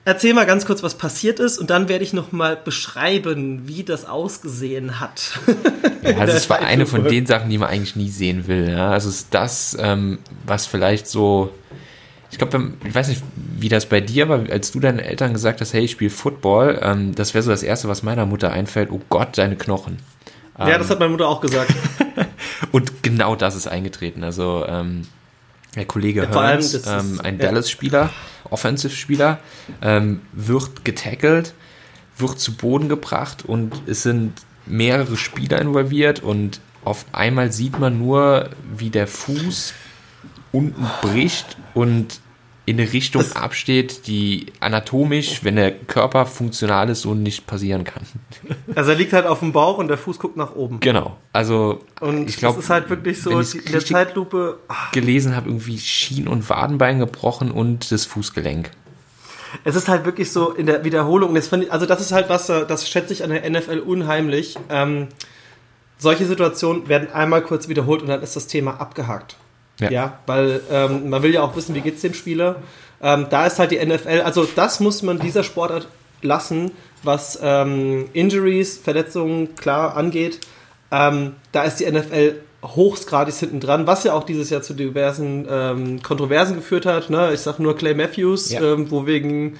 [0.04, 3.84] Erzähl mal ganz kurz, was passiert ist, und dann werde ich noch mal beschreiben, wie
[3.84, 5.38] das ausgesehen hat.
[6.00, 8.70] Ja, also es war eine von den Sachen, die man eigentlich nie sehen will.
[8.70, 8.92] Ja?
[8.92, 11.52] Also es ist das, ähm, was vielleicht so.
[12.30, 13.22] Ich glaube, ich weiß nicht,
[13.58, 16.78] wie das bei dir war, als du deinen Eltern gesagt hast, hey, ich spiele Football,
[16.82, 19.98] ähm, das wäre so das Erste, was meiner Mutter einfällt, oh Gott, deine Knochen.
[20.58, 21.72] Ja, das hat meine Mutter auch gesagt.
[22.72, 24.24] Und genau das ist eingetreten.
[24.24, 25.02] Also ähm,
[25.76, 27.46] der Kollege Ja, Hearns, ist- ähm, ein ja.
[27.46, 28.10] Dallas-Spieler,
[28.50, 29.38] Offensive-Spieler,
[29.82, 31.54] ähm, wird getackelt,
[32.18, 34.32] wird zu Boden gebracht und es sind
[34.66, 39.72] mehrere Spieler involviert und auf einmal sieht man nur, wie der Fuß
[40.52, 42.20] unten bricht und
[42.66, 47.82] in eine Richtung Das- absteht, die anatomisch, wenn der Körper funktional ist, so nicht passieren
[47.84, 48.02] kann.
[48.74, 50.78] Also er liegt halt auf dem Bauch und der Fuß guckt nach oben.
[50.80, 51.16] Genau.
[51.32, 54.58] Also Und ich glaube, das ist halt wirklich so, die, in der Zeitlupe.
[54.68, 58.70] ah, gelesen habe, irgendwie Schien- und Wadenbein gebrochen und das Fußgelenk.
[59.64, 61.34] Es ist halt wirklich so in der Wiederholung.
[61.34, 64.56] Das ich, also das ist halt was, das schätze ich an der NFL unheimlich.
[64.68, 65.08] Ähm,
[65.96, 69.36] solche Situationen werden einmal kurz wiederholt und dann ist das Thema abgehakt.
[69.80, 69.90] Ja.
[69.90, 72.56] Ja, weil ähm, man will ja auch wissen, wie geht's dem Spieler.
[73.00, 75.86] Ähm, da ist halt die NFL, also das muss man dieser Sportart
[76.20, 76.72] lassen,
[77.04, 80.40] was ähm, Injuries, Verletzungen klar angeht.
[80.90, 85.46] Ähm, da ist die NFL hochgradig hinten dran, was ja auch dieses Jahr zu diversen
[85.48, 87.08] ähm, Kontroversen geführt hat.
[87.08, 87.30] Ne?
[87.32, 88.60] Ich sag nur Clay Matthews, Ja.
[88.72, 89.58] ähm, wo wegen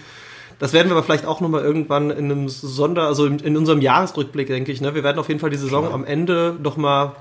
[0.59, 3.81] das werden wir aber vielleicht auch nochmal irgendwann in einem Sonder, also in, in unserem
[3.81, 4.81] Jahresrückblick, denke ich.
[4.81, 4.93] Ne?
[4.97, 7.13] Wir werden auf jeden Fall die Saison am Ende nochmal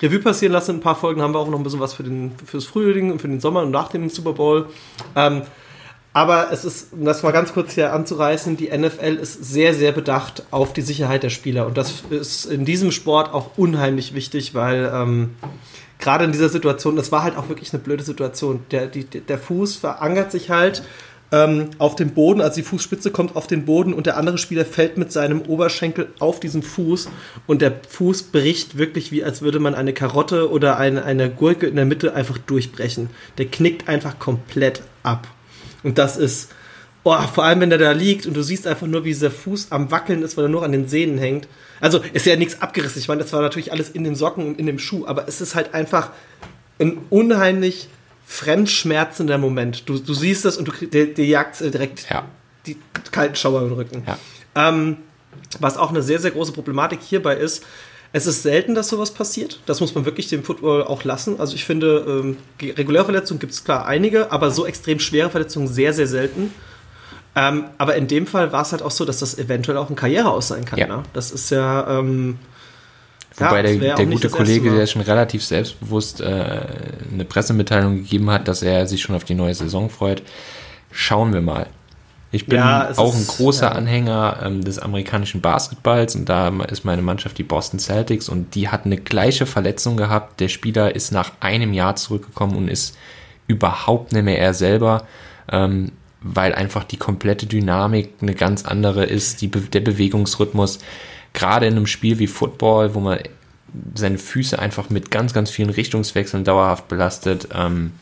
[0.00, 0.72] Revue passieren lassen.
[0.72, 3.12] In ein paar Folgen haben wir auch noch ein bisschen was für den, fürs Frühling
[3.12, 4.66] und für den Sommer und nach dem Super Bowl.
[5.16, 5.42] Ähm,
[6.14, 9.92] aber es ist, um das mal ganz kurz hier anzureißen, die NFL ist sehr, sehr
[9.92, 11.66] bedacht auf die Sicherheit der Spieler.
[11.66, 15.30] Und das ist in diesem Sport auch unheimlich wichtig, weil ähm,
[15.98, 18.60] gerade in dieser Situation, das war halt auch wirklich eine blöde Situation.
[18.70, 20.82] Der, die, der Fuß verankert sich halt
[21.32, 24.66] ähm, auf den Boden, also die Fußspitze kommt auf den Boden und der andere Spieler
[24.66, 27.08] fällt mit seinem Oberschenkel auf diesen Fuß
[27.46, 31.66] und der Fuß bricht wirklich wie als würde man eine Karotte oder eine, eine Gurke
[31.66, 33.08] in der Mitte einfach durchbrechen.
[33.38, 35.26] Der knickt einfach komplett ab.
[35.82, 36.52] Und das ist,
[37.02, 39.68] oh, vor allem wenn der da liegt und du siehst einfach nur, wie dieser Fuß
[39.70, 41.48] am Wackeln ist, weil er nur an den Sehnen hängt.
[41.80, 43.00] Also ist ja nichts abgerissen.
[43.00, 45.40] Ich meine, das war natürlich alles in den Socken und in dem Schuh, aber es
[45.40, 46.10] ist halt einfach
[46.78, 47.88] ein unheimlich
[48.32, 49.88] fremdschmerzender Moment.
[49.88, 52.24] Du, du siehst das und du dir, dir jagt direkt Ja.
[52.66, 52.76] die
[53.10, 54.02] kalten Schauer im Rücken.
[54.06, 54.18] Ja.
[54.70, 54.96] Ähm,
[55.60, 57.64] was auch eine sehr, sehr große Problematik hierbei ist,
[58.14, 59.60] es ist selten, dass sowas passiert.
[59.66, 61.40] Das muss man wirklich dem Football auch lassen.
[61.40, 65.92] Also ich finde, ähm, Regulärverletzungen gibt es klar einige, aber so extrem schwere Verletzungen sehr,
[65.92, 66.54] sehr selten.
[67.34, 69.96] Ähm, aber in dem Fall war es halt auch so, dass das eventuell auch ein
[69.96, 70.78] Karriereaus sein kann.
[70.78, 70.86] Ja.
[70.86, 71.02] Ne?
[71.12, 71.98] Das ist ja.
[71.98, 72.38] Ähm,
[73.38, 76.60] ja, das der, der gute Kollege, der schon relativ selbstbewusst äh,
[77.12, 80.22] eine Pressemitteilung gegeben hat, dass er sich schon auf die neue Saison freut.
[80.90, 81.66] Schauen wir mal.
[82.34, 83.72] Ich bin Ja, auch ein ist- großer ja.
[83.72, 88.68] Anhänger ähm, des amerikanischen Basketballs und da ist meine Mannschaft die Boston Celtics und die
[88.70, 90.40] hat eine gleiche Verletzung gehabt.
[90.40, 92.96] Der Spieler ist nach einem Jahr zurückgekommen und ist
[93.48, 95.06] überhaupt nicht mehr er selber,
[95.50, 95.92] ähm,
[96.22, 100.78] weil einfach die komplette Dynamik eine ganz andere ist, die, der Bewegungsrhythmus.
[101.32, 103.18] Gerade in einem Spiel wie Football, wo man
[103.94, 107.48] seine Füße einfach mit ganz, ganz vielen Richtungswechseln dauerhaft belastet.
[107.54, 107.92] Ähm,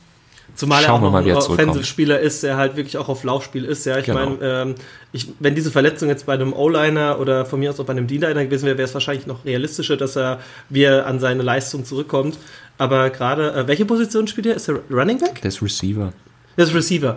[0.57, 1.61] Zumal er Schauen auch er ein zurückkommt.
[1.61, 3.87] Offensive-Spieler ist, der halt wirklich auch auf Laufspiel ist.
[3.87, 4.31] Ja, ich Genau.
[4.31, 4.75] meine, ähm,
[5.13, 8.07] ich, wenn diese Verletzung jetzt bei einem O-Liner oder von mir aus auch bei einem
[8.07, 12.37] D-Liner gewesen wäre, wäre es wahrscheinlich noch realistischer, dass er wieder an seine Leistung zurückkommt.
[12.79, 14.55] Aber gerade, äh, welche Position spielt er?
[14.55, 15.41] Ist er Running Back?
[15.43, 16.13] das Receiver.
[16.57, 17.17] Das ist Receiver.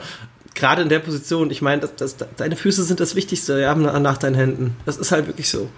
[0.53, 4.17] Gerade in der Position, ich meine, das, das, deine Füße sind das Wichtigste ja, nach
[4.19, 4.75] deinen Händen.
[4.85, 5.69] Das ist halt wirklich so.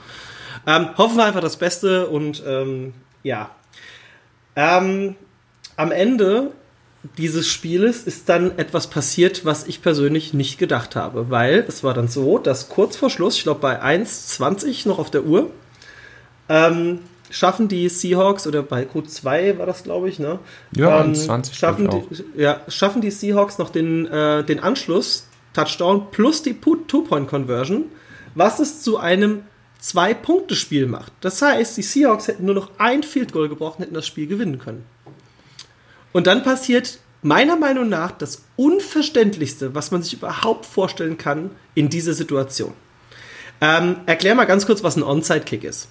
[0.68, 3.52] Ähm, hoffen wir einfach das Beste und ähm, ja.
[4.56, 5.16] Ähm,
[5.76, 6.52] am Ende
[7.18, 11.94] dieses Spieles ist dann etwas passiert, was ich persönlich nicht gedacht habe, weil es war
[11.94, 15.52] dann so, dass kurz vor Schluss, ich glaube bei 1,20 noch auf der Uhr,
[16.50, 17.00] ähm,
[17.30, 20.40] schaffen die Seahawks, oder bei Q2 war das, glaube ich, ne?
[20.76, 26.12] Ja, ähm, 1,20 schaffen, die, ja, schaffen die Seahawks noch den, äh, den Anschluss, Touchdown
[26.12, 27.86] plus die Two-Point-Conversion,
[28.36, 29.44] was es zu einem
[29.80, 31.12] Zwei-Punkte-Spiel macht.
[31.22, 34.28] Das heißt, die Seahawks hätten nur noch ein Field Goal gebraucht und hätten das Spiel
[34.28, 34.86] gewinnen können.
[36.12, 41.90] Und dann passiert meiner Meinung nach das Unverständlichste, was man sich überhaupt vorstellen kann in
[41.90, 42.74] dieser Situation.
[43.62, 45.90] Ähm, erklär mal ganz kurz, was ein Onside-Kick ist.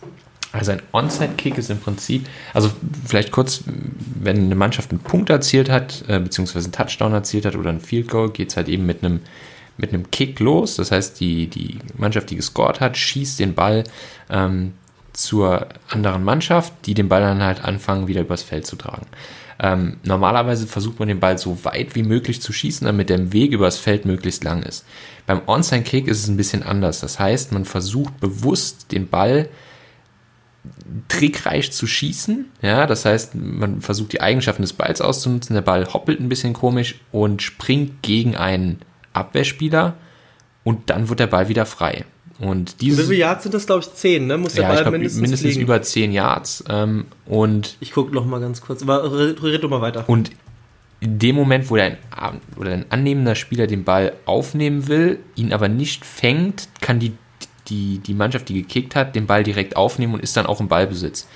[0.52, 2.70] Also ein Onside-Kick ist im Prinzip, also
[3.04, 7.56] vielleicht kurz, wenn eine Mannschaft einen Punkt erzielt hat, äh, beziehungsweise einen Touchdown erzielt hat
[7.56, 9.20] oder ein Field Goal, geht es halt eben mit einem
[9.76, 10.76] mit einem Kick los.
[10.76, 13.84] Das heißt, die, die Mannschaft, die gescored hat, schießt den Ball
[14.30, 14.74] ähm,
[15.12, 19.06] zur anderen Mannschaft, die den Ball dann halt anfangen, wieder übers Feld zu tragen.
[19.58, 23.52] Ähm, normalerweise versucht man den Ball so weit wie möglich zu schießen, damit der Weg
[23.52, 24.84] übers Feld möglichst lang ist.
[25.26, 27.00] Beim Onside-Kick ist es ein bisschen anders.
[27.00, 29.48] Das heißt, man versucht bewusst den Ball
[31.08, 32.46] trickreich zu schießen.
[32.62, 35.54] Ja, das heißt, man versucht die Eigenschaften des Balls auszunutzen.
[35.54, 38.80] Der Ball hoppelt ein bisschen komisch und springt gegen einen
[39.14, 39.94] Abwehrspieler
[40.62, 42.04] und dann wird der Ball wieder frei.
[42.38, 44.38] Und Wie dieses, viele Yards sind das, glaube ich, 10, ne?
[44.38, 45.62] Muss der ja, Ball ich glaube, mindestens, mindestens, fliegen.
[45.62, 46.64] über 10 Yards.
[46.68, 48.82] Ähm, und Ich gucke noch mal ganz kurz.
[48.82, 50.04] Aber red, red doch mal weiter.
[50.08, 50.30] Und
[51.00, 51.98] in dem Moment, wo ein,
[52.56, 57.12] oder ein annehmender Spieler den Ball aufnehmen will, ihn aber nicht fängt, kann die,
[57.68, 60.68] die, die Mannschaft, die gekickt hat, den Ball direkt aufnehmen und ist dann auch im
[60.68, 61.28] Ballbesitz.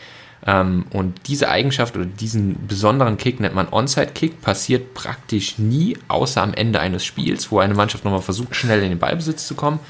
[0.46, 6.42] Ähm, und diese Eigenschaft oder diesen besonderen Kick nennt man Onside-Kick, passiert praktisch nie, außer
[6.42, 9.80] am Ende eines Spiels, wo eine Mannschaft nochmal versucht, schnell in den Ballbesitz zu kommen,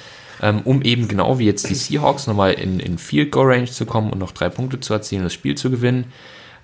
[0.41, 3.87] ähm, um eben genau wie jetzt die Seahawks nochmal in, in Field Goal Range zu
[3.87, 6.13] kommen und noch drei Punkte zu erzielen und das Spiel zu gewinnen.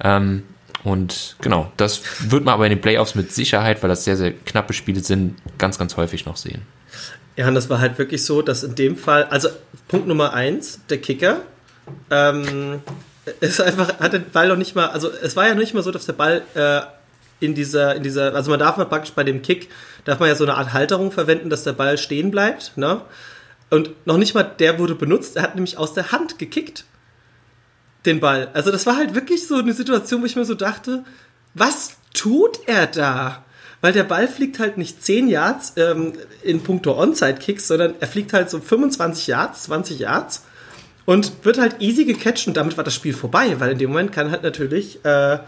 [0.03, 0.44] Ähm,
[0.83, 4.33] und genau, das wird man aber in den Playoffs mit Sicherheit, weil das sehr, sehr
[4.33, 6.62] knappe Spiele sind, ganz, ganz häufig noch sehen.
[7.37, 9.49] Ja, und das war halt wirklich so, dass in dem Fall, also
[9.88, 11.40] Punkt Nummer eins, der Kicker,
[12.11, 12.81] ähm,
[13.40, 15.90] ist einfach, hat den Ball noch nicht mal, also es war ja nicht mal so,
[15.90, 16.80] dass der Ball äh,
[17.40, 19.68] in dieser, in dieser, also man darf mal praktisch bei dem Kick,
[20.04, 23.00] darf man ja so eine Art Halterung verwenden, dass der Ball stehen bleibt, ne?
[23.70, 26.84] Und noch nicht mal der wurde benutzt, er hat nämlich aus der Hand gekickt,
[28.06, 28.50] den Ball.
[28.52, 31.04] Also das war halt wirklich so eine Situation, wo ich mir so dachte,
[31.54, 33.44] was tut er da?
[33.80, 38.32] Weil der Ball fliegt halt nicht 10 Yards ähm, in puncto Onside-Kicks, sondern er fliegt
[38.32, 40.42] halt so 25 Yards, 20 Yards
[41.07, 44.12] und wird halt easy gecatcht und damit war das Spiel vorbei, weil in dem Moment
[44.12, 45.38] kann halt natürlich, äh,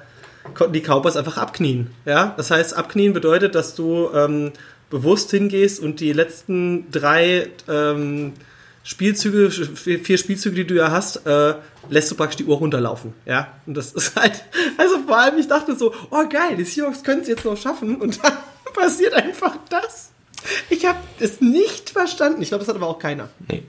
[0.54, 1.90] konnten die Cowboys einfach abknien.
[2.04, 4.52] Ja, das heißt, abknien bedeutet, dass du ähm,
[4.90, 8.34] bewusst hingehst und die letzten drei ähm,
[8.84, 11.54] Spielzüge, vier Spielzüge, die du ja hast, äh,
[11.88, 13.14] lässt du praktisch die Uhr runterlaufen.
[13.24, 14.44] Ja, und das ist halt,
[14.76, 17.96] also vor allem, ich dachte so, oh geil, die Seahawks können es jetzt noch schaffen
[17.96, 18.32] und dann
[18.74, 20.10] passiert einfach das.
[20.70, 22.42] Ich habe es nicht verstanden.
[22.42, 23.28] Ich glaube, das hat aber auch keiner.
[23.48, 23.64] Nee.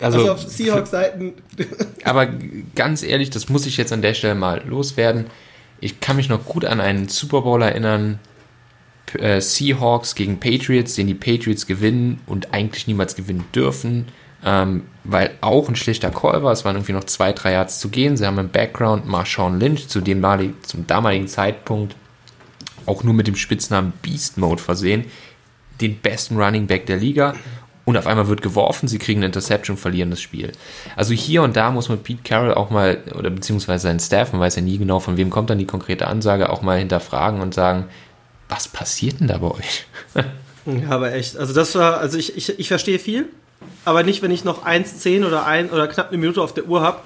[0.00, 1.34] Also, Also, auf Seahawks-Seiten.
[2.04, 2.26] aber
[2.74, 5.26] ganz ehrlich, das muss ich jetzt an der Stelle mal loswerden.
[5.80, 8.18] Ich kann mich noch gut an einen Super Bowl erinnern.
[9.18, 14.06] Äh, Seahawks gegen Patriots, den die Patriots gewinnen und eigentlich niemals gewinnen dürfen,
[14.44, 16.52] ähm, weil auch ein schlechter Call war.
[16.52, 18.16] Es waren irgendwie noch zwei, drei Yards zu gehen.
[18.16, 21.94] Sie haben im Background Marshawn Lynch, zu dem damalig- zum damaligen Zeitpunkt
[22.84, 25.04] auch nur mit dem Spitznamen Beast Mode versehen,
[25.80, 27.34] den besten Running Back der Liga.
[27.86, 30.50] Und auf einmal wird geworfen, sie kriegen eine Interception, verlieren das Spiel.
[30.96, 34.40] Also hier und da muss man Pete Carroll auch mal, oder beziehungsweise seinen Staff, man
[34.40, 37.54] weiß ja nie genau, von wem kommt dann die konkrete Ansage, auch mal hinterfragen und
[37.54, 37.86] sagen,
[38.48, 39.86] was passiert denn da bei euch?
[40.66, 41.36] Ja, aber echt.
[41.36, 43.28] Also das war, also ich, ich, ich verstehe viel,
[43.84, 46.80] aber nicht, wenn ich noch 1,10 oder ein oder knapp eine Minute auf der Uhr
[46.80, 47.02] habe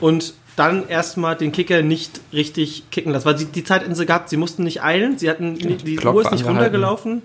[0.00, 3.24] und dann erstmal den Kicker nicht richtig kicken lassen.
[3.24, 6.30] Weil sie die Zeitinsel gehabt, sie mussten nicht eilen, sie hatten die, die Uhr ist
[6.30, 7.22] nicht runtergelaufen.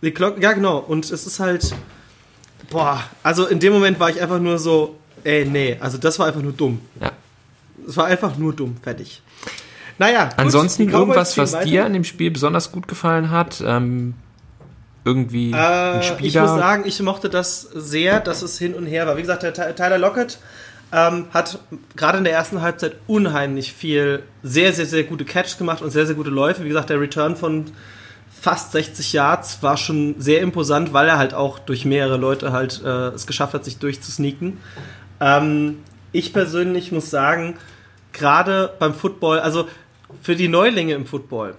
[0.00, 0.78] Die Glock, ja genau.
[0.78, 1.74] Und es ist halt,
[2.70, 6.26] boah, also in dem Moment war ich einfach nur so, ey, nee, also das war
[6.26, 6.80] einfach nur dumm.
[7.00, 7.12] Ja.
[7.86, 9.22] Es war einfach nur dumm, fertig.
[9.98, 11.64] Naja, gut, Ansonsten irgendwas, was weiter.
[11.64, 13.62] dir an dem Spiel besonders gut gefallen hat?
[13.66, 14.14] Ähm,
[15.04, 16.26] irgendwie ein Äh, Spieler?
[16.28, 19.16] ich muss sagen, ich mochte das sehr, dass es hin und her war.
[19.16, 20.38] Wie gesagt, der Ty- Tyler Lockett
[20.92, 21.58] ähm, hat
[21.96, 26.06] gerade in der ersten Halbzeit unheimlich viel, sehr, sehr, sehr gute Catch gemacht und sehr,
[26.06, 26.62] sehr gute Läufe.
[26.64, 27.66] Wie gesagt, der Return von
[28.40, 32.82] fast 60 Yards war schon sehr imposant, weil er halt auch durch mehrere Leute halt
[32.84, 34.58] äh, es geschafft hat, sich durchzusneaken.
[35.20, 35.78] Ähm,
[36.12, 37.56] ich persönlich muss sagen,
[38.12, 39.66] gerade beim Football, also
[40.22, 41.54] für die Neulinge im Football,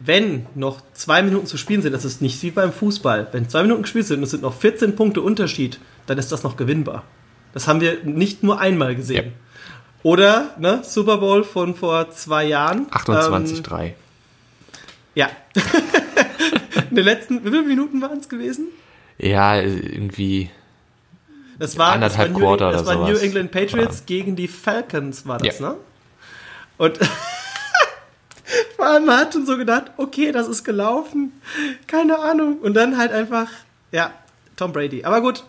[0.00, 3.28] wenn noch zwei Minuten zu spielen sind, das ist nicht wie beim Fußball.
[3.32, 6.42] Wenn zwei Minuten gespielt sind und es sind noch 14 Punkte Unterschied, dann ist das
[6.42, 7.04] noch gewinnbar.
[7.52, 9.26] Das haben wir nicht nur einmal gesehen.
[9.26, 9.32] Ja.
[10.02, 12.88] Oder, ne, Super Bowl von vor zwei Jahren.
[12.90, 13.84] 28-3.
[13.84, 13.94] Ähm,
[15.14, 15.30] ja.
[16.90, 18.68] In den letzten, wie viele Minuten waren es gewesen?
[19.18, 20.50] ja, irgendwie.
[21.58, 23.22] Das war, Anderthalb das war, New, Quarter das oder war New sowas.
[23.22, 25.68] England Patriots gegen die Falcons, war das, Ja.
[25.70, 25.76] ne?
[26.78, 26.98] Und
[28.76, 31.32] vor allem man hat schon so gedacht, okay, das ist gelaufen.
[31.86, 32.58] Keine Ahnung.
[32.58, 33.48] Und dann halt einfach,
[33.92, 34.10] ja,
[34.56, 35.04] Tom Brady.
[35.04, 35.44] Aber gut,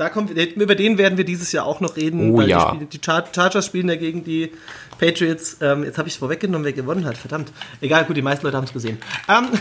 [0.00, 2.32] da kommt, über den werden wir dieses Jahr auch noch reden.
[2.32, 2.74] Oh weil ja.
[2.74, 4.50] Die, die Char Chargers spielen ja gegen die
[4.98, 5.58] Patriots.
[5.60, 7.18] Ähm, jetzt habe ich es vorweggenommen, wer gewonnen hat.
[7.18, 7.52] Verdammt.
[7.80, 8.98] Egal, gut, die meisten Leute haben es gesehen.
[9.28, 9.48] Ähm,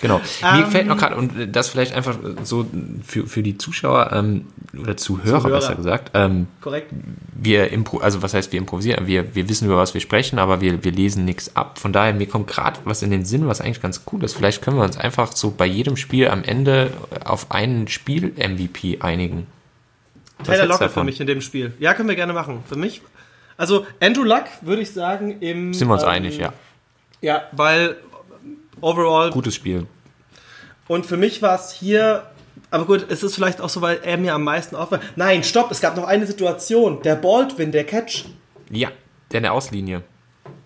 [0.00, 0.20] Genau.
[0.42, 2.66] Mir Ähm, fällt noch gerade, und das vielleicht einfach so
[3.04, 4.46] für, für die Zuschauer ähm,
[4.80, 5.58] oder Zuhörer, Zuhörer.
[5.58, 6.92] besser gesagt, ähm, korrekt.
[7.34, 10.60] wir impro also was heißt wir improvisieren, wir, wir wissen über was wir sprechen, aber
[10.60, 11.78] wir, wir lesen nichts ab.
[11.78, 14.34] Von daher, mir kommt gerade was in den Sinn, was eigentlich ganz cool ist.
[14.34, 16.92] Vielleicht können wir uns einfach so bei jedem Spiel am Ende
[17.24, 19.46] auf einen Spiel-MVP einigen.
[20.44, 21.72] Taylor Lockett für mich in dem Spiel.
[21.78, 22.62] Ja, können wir gerne machen.
[22.68, 23.02] Für mich,
[23.56, 25.74] also Andrew Luck würde ich sagen im.
[25.74, 26.52] Sind wir uns ähm, einig, ja.
[27.20, 27.96] Ja, weil
[28.80, 29.30] overall.
[29.30, 29.86] Gutes Spiel.
[30.86, 32.24] Und für mich war es hier.
[32.70, 35.02] Aber gut, es ist vielleicht auch so, weil er mir am meisten auffällt.
[35.16, 37.02] Nein, stopp, es gab noch eine Situation.
[37.02, 38.26] Der Baldwin, der Catch.
[38.70, 38.90] Ja,
[39.32, 40.02] der in der Auslinie.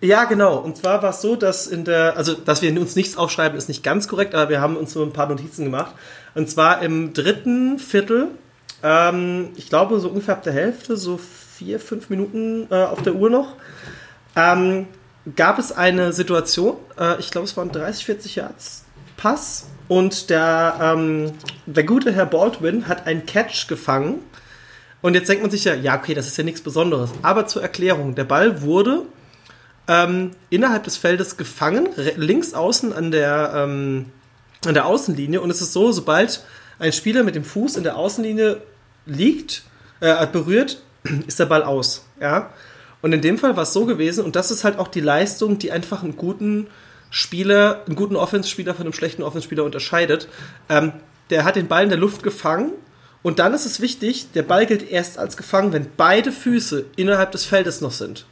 [0.01, 0.57] Ja, genau.
[0.57, 3.69] Und zwar war es so, dass in der, also dass wir uns nichts aufschreiben, ist
[3.69, 5.93] nicht ganz korrekt, aber wir haben uns so ein paar Notizen gemacht.
[6.35, 8.27] Und zwar im dritten Viertel,
[8.83, 13.15] ähm, ich glaube so ungefähr ab der Hälfte, so vier, fünf Minuten äh, auf der
[13.15, 13.55] Uhr noch,
[14.35, 14.87] ähm,
[15.35, 18.83] gab es eine Situation, äh, ich glaube es waren 30, 40 Yards
[19.17, 21.31] Pass und der, ähm,
[21.65, 24.19] der gute Herr Baldwin hat einen Catch gefangen.
[25.01, 27.11] Und jetzt denkt man sich ja, ja, okay, das ist ja nichts Besonderes.
[27.21, 29.03] Aber zur Erklärung, der Ball wurde
[29.87, 34.05] ähm, innerhalb des Feldes gefangen, links außen an der, ähm,
[34.65, 35.41] an der Außenlinie.
[35.41, 36.43] Und es ist so, sobald
[36.79, 38.61] ein Spieler mit dem Fuß in der Außenlinie
[39.05, 39.63] liegt,
[39.99, 40.81] äh, berührt,
[41.27, 42.05] ist der Ball aus.
[42.19, 42.51] Ja?
[43.01, 45.59] Und in dem Fall war es so gewesen, und das ist halt auch die Leistung,
[45.59, 46.67] die einfach einen guten
[47.09, 50.27] Spieler, einen guten Offenspieler von einem schlechten Offenspieler unterscheidet.
[50.69, 50.93] Ähm,
[51.29, 52.71] der hat den Ball in der Luft gefangen.
[53.21, 57.31] Und dann ist es wichtig, der Ball gilt erst als gefangen, wenn beide Füße innerhalb
[57.31, 58.25] des Feldes noch sind.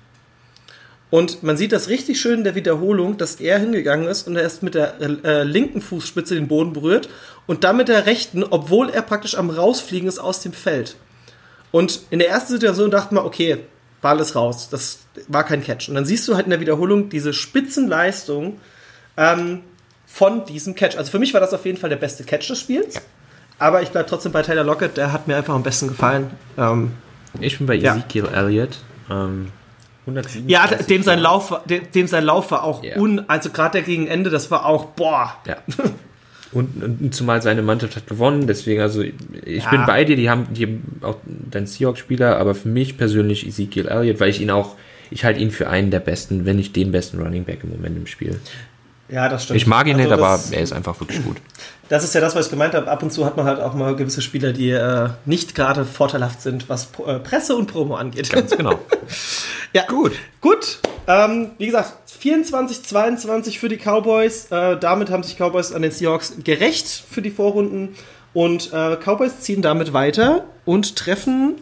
[1.11, 4.43] Und man sieht das richtig schön in der Wiederholung, dass er hingegangen ist und er
[4.43, 7.09] ist mit der äh, linken Fußspitze den Boden berührt
[7.47, 10.95] und dann mit der rechten, obwohl er praktisch am Rausfliegen ist aus dem Feld.
[11.71, 13.57] Und in der ersten Situation dachte man, okay,
[14.01, 15.89] Ball ist raus, das war kein Catch.
[15.89, 18.59] Und dann siehst du halt in der Wiederholung diese Spitzenleistung
[19.17, 19.61] ähm,
[20.07, 20.97] von diesem Catch.
[20.97, 23.01] Also für mich war das auf jeden Fall der beste Catch des Spiels.
[23.59, 26.31] Aber ich bleibe trotzdem bei Taylor Lockett, der hat mir einfach am besten gefallen.
[26.57, 26.91] Ähm,
[27.39, 27.95] Ich bin bei Ja.
[27.95, 28.77] Ezekiel Elliott.
[29.09, 29.51] Ähm,
[30.05, 32.97] 137 Ja, dem sein Lauf, war- dem, dem sein Lauf war auch Ja.
[32.97, 35.35] un, also gerade der gegen Ende, das war auch boah.
[35.47, 35.57] Ja.
[36.53, 39.69] Und, und zumal seine Mannschaft hat gewonnen, deswegen, also ich Ja.
[39.69, 43.87] bin bei dir, die haben, die haben auch deinen Seahawks-Spieler, aber für mich persönlich Ezekiel
[43.87, 44.75] Elliott, weil ich ihn auch,
[45.11, 47.95] ich halte ihn für einen der besten, wenn nicht den besten Running Back im Moment
[47.95, 48.37] im Spiel.
[49.11, 49.57] Ja, das stimmt.
[49.57, 51.37] Ich mag ihn Also nicht, aber er ist einfach wirklich gut.
[51.89, 52.89] Das ist ja das, was ich gemeint habe.
[52.89, 56.41] Ab und zu hat man halt auch mal gewisse Spieler, die äh, nicht gerade vorteilhaft
[56.41, 58.29] sind, was äh, Presse und Promo angeht.
[58.29, 58.79] Ganz genau.
[59.73, 60.13] ja, Gut.
[60.39, 60.79] Gut.
[61.07, 64.49] Ähm, wie gesagt, 24, 22 für die Cowboys.
[64.49, 67.95] Äh, damit haben sich Cowboys an den Seahawks gerecht für die Vorrunden.
[68.33, 71.55] Und äh, Cowboys ziehen damit weiter und treffen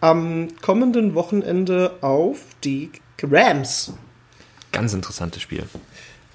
[0.00, 2.90] am kommenden Wochenende auf die
[3.22, 3.92] Rams.
[4.72, 5.64] Ganz interessantes Spiel.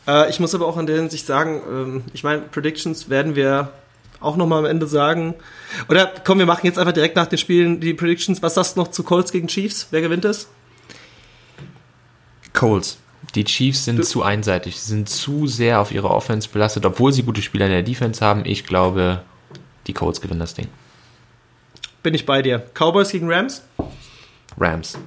[0.07, 3.69] Äh, ich muss aber auch in der Hinsicht sagen, ähm, ich meine, Predictions werden wir
[4.19, 5.33] auch nochmal am Ende sagen.
[5.89, 8.41] Oder komm, wir machen jetzt einfach direkt nach den Spielen die Predictions.
[8.41, 9.87] Was sagst du noch zu Colts gegen Chiefs?
[9.91, 10.47] Wer gewinnt es?
[12.53, 12.97] Coles.
[13.35, 17.23] Die Chiefs sind Du- zu einseitig, sind zu sehr auf ihre Offense belastet, obwohl sie
[17.23, 18.43] gute Spieler in der Defense haben.
[18.45, 19.23] Ich glaube,
[19.87, 20.67] die Colts gewinnen das Ding.
[22.03, 22.59] Bin ich bei dir.
[22.73, 23.63] Cowboys gegen Rams?
[24.59, 24.97] Rams.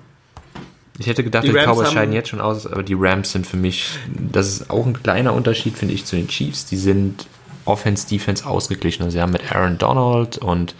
[0.98, 3.56] Ich hätte gedacht, Die die, Cowboys scheiden jetzt schon aus, aber die Rams sind für
[3.56, 6.64] mich, das ist auch ein kleiner Unterschied, finde ich, zu den Chiefs.
[6.66, 7.26] Die sind
[7.66, 9.02] Offense, Defense ausgeglichen.
[9.02, 10.74] Also sie haben mit Aaron Donald und,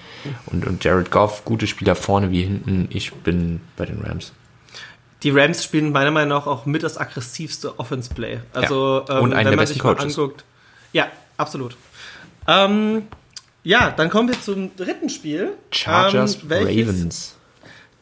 [0.47, 2.89] und, und Jared Goff gute Spieler vorne wie hinten.
[2.91, 4.33] Ich bin bei den Rams.
[5.23, 8.41] Die Rams spielen meiner Meinung nach auch mit das aggressivste Offense-Play.
[8.53, 9.19] Also, Ja.
[9.19, 10.17] Und einen wenn der man sich mal Coaches.
[10.17, 10.45] anguckt.
[10.93, 11.77] Ja, absolut.
[12.47, 13.03] Ähm,
[13.65, 15.55] ja, dann kommen wir zum dritten Spiel.
[15.73, 17.35] Chargers, Ähm, Ravens.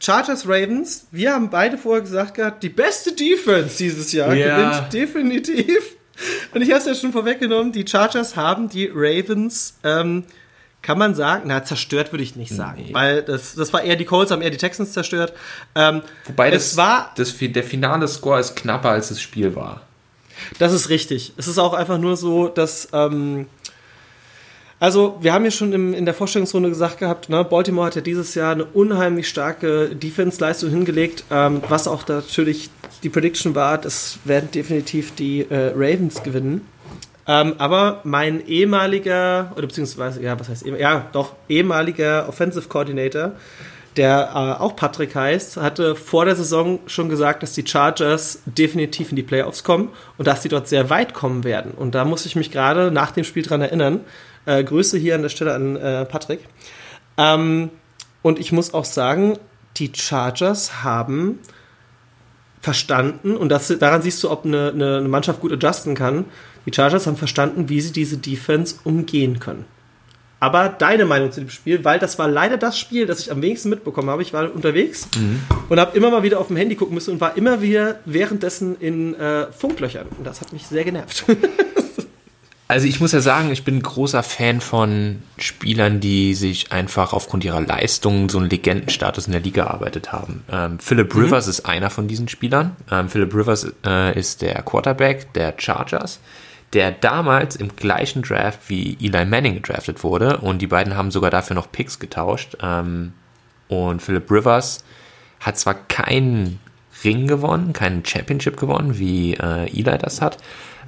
[0.05, 1.07] Chargers Ravens.
[1.11, 4.57] Wir haben beide vorher gesagt gehabt, die beste Defense dieses Jahr Ja.
[4.81, 5.97] gewinnt definitiv.
[6.55, 10.25] Und ich habe es ja schon vorweggenommen, die Chargers haben die Ravens, ähm,
[10.83, 12.95] kann man sagen, na, zerstört würde ich nicht sagen, Nee.
[12.95, 15.33] weil das, das war eher die Colts, haben eher die Texans zerstört.
[15.75, 19.81] Ähm, Wobei es das, war, das, der finale Score ist knapper, als das Spiel war.
[20.59, 21.33] das ist richtig.
[21.39, 23.47] Es ist auch einfach nur so, dass, ähm,
[24.85, 28.03] also wir haben ja schon im, in der Vorstellungsrunde gesagt gehabt, ne, Baltimore hat ja
[28.03, 32.69] dieses Jahr eine unheimlich starke Defense-Leistung hingelegt, ähm, was auch natürlich
[33.03, 36.69] die Prediction war, das werden definitiv die äh, Ravens gewinnen.
[37.27, 43.33] Ähm, aber mein ehemaliger, oder beziehungsweise, ja, was heißt, ehem- ja, doch, ehemaliger Offensive Coordinator,
[43.97, 49.09] der äh, auch Patrick heißt, hatte vor der Saison schon gesagt, dass die Chargers definitiv
[49.11, 51.71] in die Playoffs kommen und dass sie dort sehr weit kommen werden.
[51.71, 54.01] Und da muss ich mich gerade nach dem Spiel dran erinnern.
[54.47, 56.41] Äh, Grüße hier an der Stelle an äh, Patrick.
[57.17, 57.71] Ähm,
[58.23, 59.39] und ich muss auch sagen,
[59.77, 61.41] die Chargers haben
[62.61, 66.25] verstanden, und das, daran siehst du, ob eine, eine, Mannschaft gut adjusten kann,
[66.65, 69.67] die Chargers haben verstanden, wie sie diese Defense umgehen können.
[70.41, 73.41] Aber deine Meinung zu dem Spiel, weil das war leider das Spiel, das ich am
[73.41, 74.23] wenigsten mitbekommen habe.
[74.23, 75.09] Ich war unterwegs
[75.69, 78.77] und habe immer mal wieder auf dem Handy gucken müssen und war immer wieder währenddessen
[78.79, 80.07] in äh, Funklöchern.
[80.19, 81.25] Und das hat mich sehr genervt.
[82.75, 87.13] Also ich muss ja sagen, ich bin ein großer Fan von Spielern, die sich einfach
[87.13, 90.43] aufgrund ihrer Leistungen so einen Legendenstatus in der Liga erarbeitet haben.
[90.51, 92.75] Ähm, Philip Rivers ist einer von diesen Spielern.
[92.91, 96.19] Ähm, Philip Rivers äh, ist der Quarterback der Chargers,
[96.73, 101.31] der damals im gleichen Draft wie Eli Manning gedraftet wurde und die beiden haben sogar
[101.31, 102.57] dafür noch Picks getauscht.
[102.61, 103.13] Ähm,
[103.69, 104.83] und Philip Rivers
[105.39, 106.59] hat zwar keinen
[107.05, 110.39] Ring gewonnen, keinen Championship gewonnen, wie äh, Eli das hat.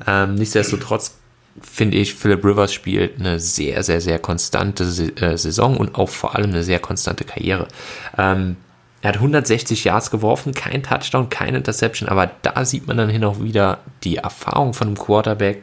[0.04, 1.18] Ähm, nichtsdestotrotz
[1.62, 6.34] finde ich, Philip Rivers spielt eine sehr, sehr, sehr konstante äh, Saison und auch vor
[6.34, 7.68] allem eine sehr konstante Karriere.
[8.16, 8.56] Ähm,
[9.02, 13.24] er hat 160 Yards geworfen, kein Touchdown, keine Interception, aber da sieht man dann hin
[13.24, 15.62] auch wieder die Erfahrung von einem Quarterback.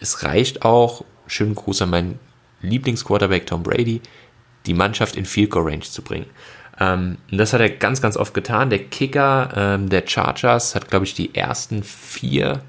[0.00, 2.18] Es reicht auch, schönen Gruß an meinen
[2.62, 4.00] Lieblingsquarterback Tom Brady,
[4.66, 6.26] die Mannschaft in Field Goal Range zu bringen.
[6.80, 8.70] Ähm, das hat er ganz, ganz oft getan.
[8.70, 12.62] Der Kicker ähm, der Chargers hat, glaube ich, die ersten vier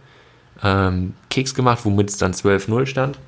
[0.64, 3.20] ähm, Kicks gemacht, womit es dann 12-0 stand.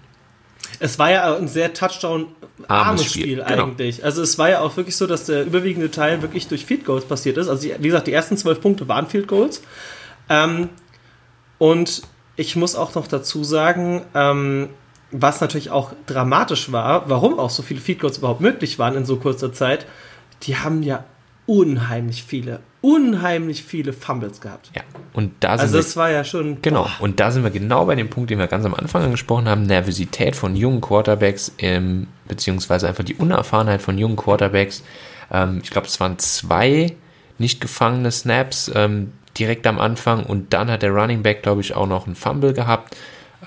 [0.80, 3.63] Es war ja ein sehr Touchdown-armes Spiel, Spiel, genau.
[3.63, 4.04] eigentlich.
[4.04, 7.06] Also es war ja auch wirklich so, dass der überwiegende Teil wirklich durch Field Goals
[7.06, 7.48] passiert ist.
[7.48, 9.62] Also die, wie gesagt, die ersten zwölf Punkte waren Field Goals.
[10.30, 10.70] Ähm,
[11.58, 12.02] und
[12.36, 14.70] ich muss auch noch dazu sagen, ähm,
[15.12, 19.06] was natürlich auch dramatisch war, warum auch so viele Field Goals überhaupt möglich waren in
[19.06, 19.86] so kurzer Zeit,
[20.44, 21.04] die haben ja
[21.45, 24.71] unheimlich viele, unheimlich viele Fumbles gehabt.
[24.75, 24.84] Ja.
[25.13, 26.62] Und da sind Also wir es war ja schon...
[26.62, 26.91] Genau, boah.
[26.99, 29.63] und da sind wir genau bei dem Punkt, den wir ganz am Anfang angesprochen haben,
[29.63, 34.83] Nervosität von jungen Quarterbacks, ähm, beziehungsweise einfach die Unerfahrenheit von jungen Quarterbacks.
[35.31, 36.96] Ähm, ich glaube, es waren zwei
[37.37, 41.75] nicht gefangene Snaps ähm, direkt am Anfang und dann hat der Running Back, glaube ich,
[41.75, 42.96] auch noch einen Fumble gehabt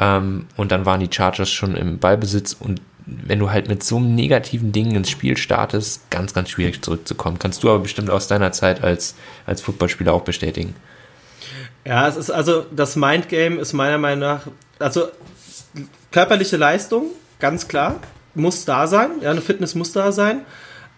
[0.00, 3.96] ähm, und dann waren die Chargers schon im Ballbesitz und wenn du halt mit so
[3.96, 7.38] einem negativen Ding ins Spiel startest, ganz, ganz schwierig zurückzukommen.
[7.38, 9.14] Kannst du aber bestimmt aus deiner Zeit als,
[9.46, 10.74] als Footballspieler auch bestätigen.
[11.84, 14.46] Ja, es ist also das Mindgame ist meiner Meinung nach,
[14.78, 15.08] also
[16.10, 17.06] körperliche Leistung,
[17.40, 17.96] ganz klar,
[18.34, 19.10] muss da sein.
[19.20, 20.40] Ja, eine Fitness muss da sein.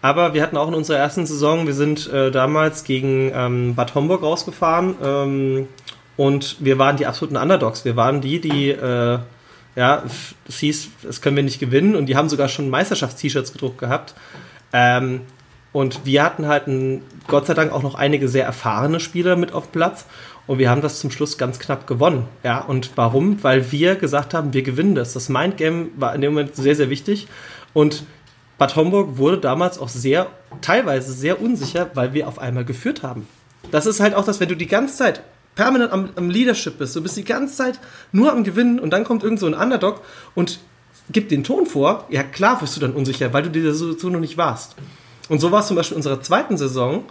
[0.01, 3.95] Aber wir hatten auch in unserer ersten Saison, wir sind äh, damals gegen ähm, Bad
[3.95, 5.67] Homburg rausgefahren ähm,
[6.15, 7.83] und wir waren die absoluten Underdogs.
[7.83, 9.19] Wir waren die, die, äh,
[9.77, 10.03] ja,
[10.47, 14.15] es hieß, das können wir nicht gewinnen und die haben sogar schon Meisterschafts-T-Shirts gedruckt gehabt.
[14.73, 15.21] Ähm,
[15.71, 19.53] und wir hatten halt ein, Gott sei Dank auch noch einige sehr erfahrene Spieler mit
[19.53, 20.07] auf Platz.
[20.47, 22.25] Und wir haben das zum Schluss ganz knapp gewonnen.
[22.43, 23.43] Ja, und warum?
[23.43, 25.13] Weil wir gesagt haben, wir gewinnen das.
[25.13, 27.27] Das Mindgame war in dem Moment sehr, sehr wichtig.
[27.73, 28.03] Und
[28.57, 30.25] Bad Homburg wurde damals auch sehr,
[30.61, 33.27] teilweise sehr unsicher, weil wir auf einmal geführt haben.
[33.69, 35.21] Das ist halt auch das, wenn du die ganze Zeit
[35.57, 37.79] permanent am, am Leadership bist, du bist die ganze Zeit
[38.11, 40.01] nur am Gewinnen und dann kommt irgend so ein Underdog
[40.35, 40.59] und
[41.11, 44.19] gibt den Ton vor, ja klar wirst du dann unsicher, weil du so, so noch
[44.19, 44.75] nicht warst.
[45.29, 47.03] Und so war es zum Beispiel in unserer zweiten Saison,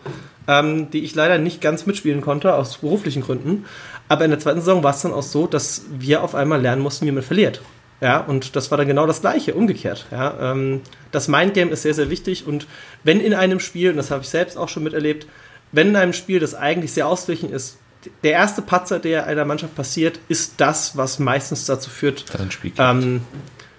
[0.48, 3.66] ähm, die ich leider nicht ganz mitspielen konnte, aus beruflichen Gründen.
[4.08, 6.82] Aber in der zweiten Saison war es dann auch so, dass wir auf einmal lernen
[6.82, 7.60] mussten, wie man verliert.
[8.00, 10.06] Ja, und das war dann genau das Gleiche, umgekehrt.
[10.10, 12.66] Ja, ähm, das Mindgame ist sehr, sehr wichtig und
[13.04, 15.26] wenn in einem Spiel, und das habe ich selbst auch schon miterlebt,
[15.72, 17.78] wenn in einem Spiel, das eigentlich sehr ausgeglichen ist,
[18.22, 22.24] der erste Patzer, der einer Mannschaft passiert, ist das, was meistens dazu führt.
[22.78, 23.22] Ähm,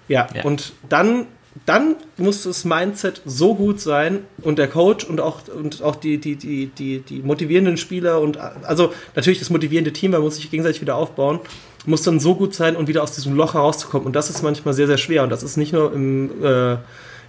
[0.08, 1.26] ja, ja, und dann
[1.66, 6.18] dann muss das Mindset so gut sein und der Coach und auch, und auch die,
[6.18, 10.50] die, die, die, die motivierenden Spieler und also natürlich das motivierende Team, man muss sich
[10.50, 11.40] gegenseitig wieder aufbauen,
[11.86, 14.06] muss dann so gut sein und wieder aus diesem Loch herauszukommen.
[14.06, 15.22] Und das ist manchmal sehr, sehr schwer.
[15.22, 16.72] Und das ist nicht nur im, äh,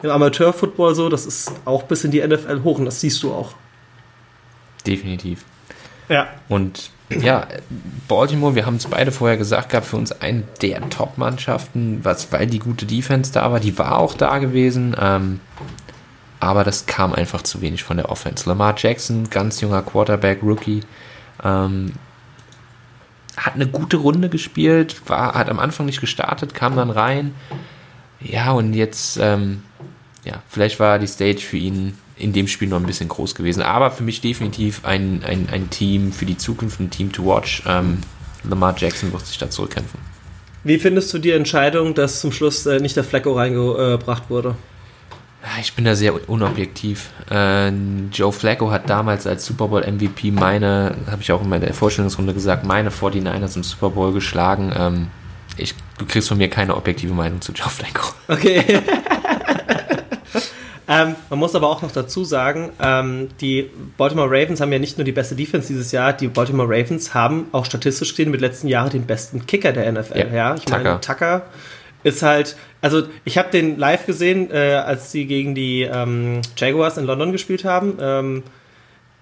[0.03, 3.31] im Amateurfootball so, das ist auch bis in die NFL hoch und das siehst du
[3.31, 3.53] auch.
[4.85, 5.45] Definitiv.
[6.09, 6.27] Ja.
[6.49, 7.47] Und ja,
[8.07, 12.59] Baltimore, wir haben es beide vorher gesagt gehabt, für uns eine der Top-Mannschaften, weil die
[12.59, 13.59] gute Defense da war.
[13.59, 14.95] Die war auch da gewesen.
[14.99, 15.39] Ähm,
[16.39, 18.47] aber das kam einfach zu wenig von der Offense.
[18.47, 20.81] Lamar Jackson, ganz junger Quarterback, Rookie,
[21.43, 21.93] ähm,
[23.35, 27.33] hat eine gute Runde gespielt, war, hat am Anfang nicht gestartet, kam dann rein.
[28.21, 29.63] Ja, und jetzt, ähm,
[30.23, 33.63] ja, vielleicht war die Stage für ihn in dem Spiel noch ein bisschen groß gewesen.
[33.63, 37.63] Aber für mich definitiv ein, ein, ein Team für die Zukunft, ein Team to watch.
[37.65, 37.99] Ähm,
[38.43, 39.99] Lamar Jackson wird sich da zurückkämpfen.
[40.63, 44.55] Wie findest du die Entscheidung, dass zum Schluss äh, nicht der Flecko reingebracht wurde?
[45.61, 47.11] Ich bin da sehr unobjektiv.
[47.31, 47.69] Äh,
[48.11, 52.33] Joe Flacco hat damals als Super Bowl MVP meine, habe ich auch in meiner Vorstellungsrunde
[52.33, 54.73] gesagt, meine 49ers im Super Bowl geschlagen.
[54.77, 55.07] Ähm,
[55.55, 58.13] ich, du kriegst von mir keine objektive Meinung zu Joe Flacco.
[58.27, 58.63] Okay.
[60.91, 64.97] Ähm, man muss aber auch noch dazu sagen, ähm, die Baltimore Ravens haben ja nicht
[64.97, 68.67] nur die beste Defense dieses Jahr, die Baltimore Ravens haben auch statistisch gesehen mit letzten
[68.67, 70.17] Jahren den besten Kicker der NFL.
[70.17, 70.55] Ja, ja?
[70.55, 70.83] ich Tucker.
[70.83, 71.43] meine, Tucker
[72.01, 76.97] ist halt, also ich habe den live gesehen, äh, als sie gegen die ähm, Jaguars
[76.97, 77.97] in London gespielt haben.
[78.01, 78.43] Ähm,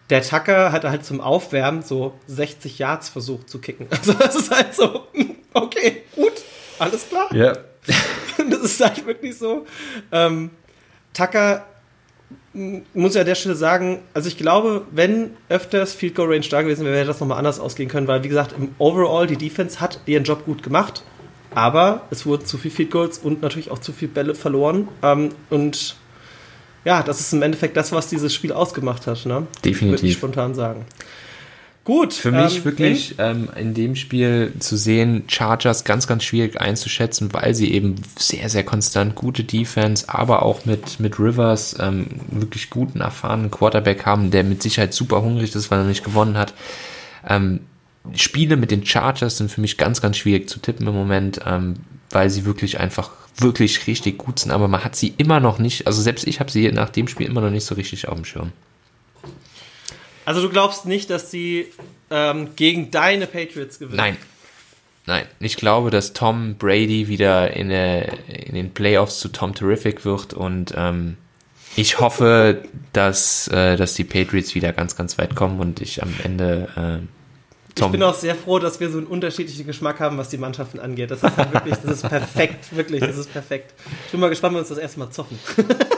[0.09, 3.88] der Tucker hat halt zum Aufwärmen so 60 Yards versucht zu kicken.
[3.91, 5.07] Also das ist halt so,
[5.53, 6.32] okay, gut,
[6.80, 7.34] alles klar.
[7.36, 7.57] Ja.
[8.49, 9.65] Das ist halt wirklich so.
[10.11, 10.51] Ähm,
[11.18, 11.65] Tucker
[12.93, 16.61] muss ich an der Stelle sagen, also ich glaube, wenn öfters Field Goal Range da
[16.61, 19.80] gewesen wäre, wäre das nochmal anders ausgehen können, weil wie gesagt, im Overall die Defense
[19.80, 21.03] hat ihren Job gut gemacht,
[21.53, 24.88] aber es wurden zu viele Field Goals und natürlich auch zu viele Bälle verloren.
[25.03, 25.95] Ähm, und
[26.84, 29.26] ja, das ist im Endeffekt das, was dieses Spiel ausgemacht hat.
[29.26, 29.47] Ne?
[29.63, 30.01] Definitiv.
[30.01, 30.86] Würde ich spontan sagen.
[31.88, 32.16] Gut.
[32.16, 37.34] Für mich ähm, wirklich ähm, in dem Spiel zu sehen, Chargers ganz, ganz schwierig einzuschätzen,
[37.34, 42.70] weil sie eben sehr, sehr konstant gute Defense, aber auch mit, mit Rivers ähm, wirklich
[42.70, 46.54] guten, erfahrenen Quarterback haben, der mit Sicherheit super hungrig ist, weil er nicht gewonnen hat.
[47.26, 47.62] Ähm,
[48.16, 51.76] Spiele mit den Chargers sind für mich ganz, ganz schwierig zu tippen im Moment, ähm,
[52.10, 55.88] weil sie wirklich einfach wirklich richtig gut sind, aber man hat sie immer noch nicht,
[55.88, 58.26] also selbst ich habe sie nach dem Spiel immer noch nicht so richtig auf dem
[58.26, 58.52] Schirm.
[60.28, 61.68] Also du glaubst nicht, dass sie
[62.10, 63.96] ähm, gegen deine Patriots gewinnen?
[63.96, 64.18] Nein.
[65.06, 70.04] Nein, ich glaube, dass Tom Brady wieder in, der, in den Playoffs zu Tom Terrific
[70.04, 71.16] wird und ähm,
[71.78, 72.62] ich hoffe,
[72.92, 77.08] dass, äh, dass die Patriots wieder ganz, ganz weit kommen und ich am Ende äh,
[77.76, 77.88] Tom.
[77.88, 80.80] Ich bin auch sehr froh, dass wir so einen unterschiedlichen Geschmack haben, was die Mannschaften
[80.80, 81.10] angeht.
[81.10, 83.74] Das ist halt wirklich, das ist perfekt, wirklich, das ist perfekt.
[84.08, 85.40] Ich bin mal gespannt, wenn wir uns das erste Mal zoffen.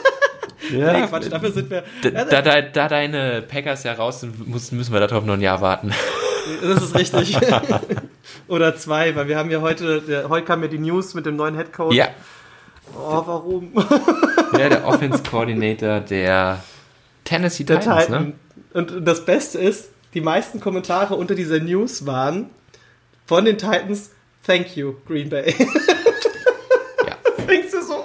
[0.72, 0.94] Ja.
[0.94, 1.84] Nee, Quatsch, dafür sind wir.
[2.02, 5.42] Da, da, da, da deine Packers ja raus sind, müssen, müssen wir darauf noch ein
[5.42, 5.92] Jahr warten.
[6.62, 7.38] Das ist richtig.
[8.48, 11.36] Oder zwei, weil wir haben ja heute, der, heute kam ja die News mit dem
[11.36, 11.94] neuen Headcoach.
[11.94, 12.10] Ja.
[12.96, 13.72] Oh, warum?
[14.58, 16.64] Ja, der Offense Coordinator der
[17.24, 18.24] Tennessee der Titans, Titan.
[18.24, 18.34] ne?
[18.74, 22.50] Und das Beste ist, die meisten Kommentare unter dieser News waren
[23.28, 24.12] von den Titans,
[24.46, 25.54] thank you, Green Bay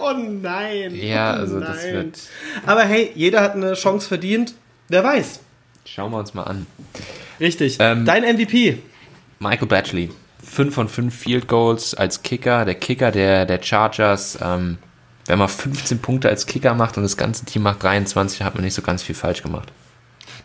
[0.05, 0.95] oh nein.
[0.95, 1.73] Ja, oh also nein.
[1.73, 2.19] das wird.
[2.67, 4.55] Aber hey, jeder hat eine Chance verdient.
[4.89, 5.41] Wer weiß.
[5.85, 6.67] Schauen wir uns mal an.
[7.41, 7.77] Richtig.
[7.81, 8.79] Ähm, Dein MVP.
[9.39, 10.11] Michael Batchley.
[10.43, 12.65] 5 von 5 Field Goals als Kicker.
[12.65, 14.39] Der Kicker der, der Chargers.
[14.41, 14.79] Ähm,
[15.27, 18.65] wenn man 15 Punkte als Kicker macht und das ganze Team macht 23, hat man
[18.65, 19.73] nicht so ganz viel falsch gemacht.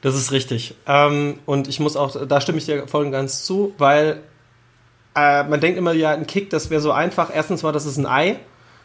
[0.02, 0.76] Das ist richtig.
[0.88, 4.22] Ähm, und ich muss auch, da stimme ich dir voll und ganz zu, weil
[5.16, 7.30] äh, man denkt immer, ja, ein Kick, das wäre so einfach.
[7.34, 8.38] Erstens mal, das ist ein Ei.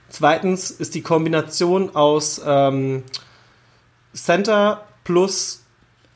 [0.09, 3.03] Zweitens ist die Kombination aus ähm,
[4.15, 5.65] Center plus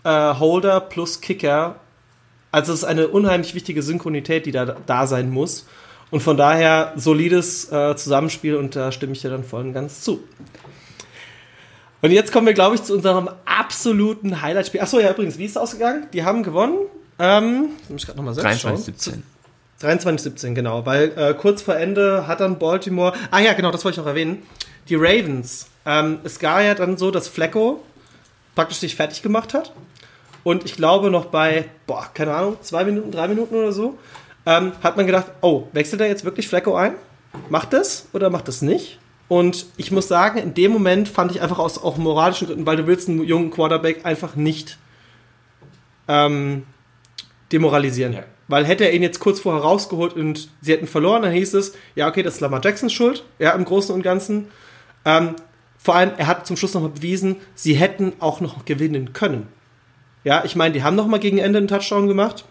[0.05, 1.77] äh, Holder plus Kicker.
[2.53, 5.67] Also es ist eine unheimlich wichtige Synchronität, die da, da sein muss.
[6.11, 10.01] Und von daher solides äh, Zusammenspiel und da stimme ich dir dann voll und ganz
[10.01, 10.23] zu.
[12.01, 14.81] Und jetzt kommen wir, glaube ich, zu unserem absoluten Highlight-Spiel.
[14.81, 16.07] Achso, ja, übrigens, wie ist es ausgegangen?
[16.13, 16.79] Die haben gewonnen.
[17.19, 19.23] Ähm, muss ich gerade nochmal selbst 23, schauen.
[19.81, 20.85] 23-17, genau.
[20.87, 23.13] Weil äh, kurz vor Ende hat dann Baltimore.
[23.31, 24.43] Ah ja, genau, das wollte ich noch erwähnen.
[24.89, 25.69] Die Ravens.
[25.87, 27.83] Ähm, es war ja dann so, dass Flecko
[28.55, 29.73] praktisch sich fertig gemacht hat.
[30.43, 33.99] Und ich glaube noch bei, boah, keine Ahnung, zwei Minuten, drei Minuten oder so,
[34.47, 36.95] ähm, hat man gedacht, oh, wechselt er jetzt wirklich Flecko ein?
[37.51, 38.99] Macht das oder macht das nicht?
[39.29, 42.79] Und ich muss sagen, in dem Moment fand ich einfach aus auch moralischen Gründen, weil
[42.79, 44.79] du willst einen jungen Quarterback einfach nicht
[46.09, 46.65] ähm,
[47.53, 48.15] demoralisieren.
[48.15, 48.25] Ja.
[48.49, 51.75] Weil hätte er ihn jetzt kurz vorher rausgeholt und sie hätten verloren, dann hieß es,
[51.95, 54.49] ja, okay, das ist Lamar Jacksons Schuld, ja, im Großen und Ganzen.
[55.05, 55.37] Ähm,
[55.77, 59.49] vor allem, er hat zum Schluss nochmal bewiesen, sie hätten auch noch gewinnen können.
[60.25, 62.45] Ja, ich meine, die haben nochmal gegen Ende einen Touchdown gemacht.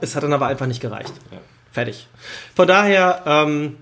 [0.00, 1.14] Es hat dann aber einfach nicht gereicht.
[1.30, 1.38] Ja.
[1.72, 2.08] Fertig.
[2.54, 3.76] Von daher ähm,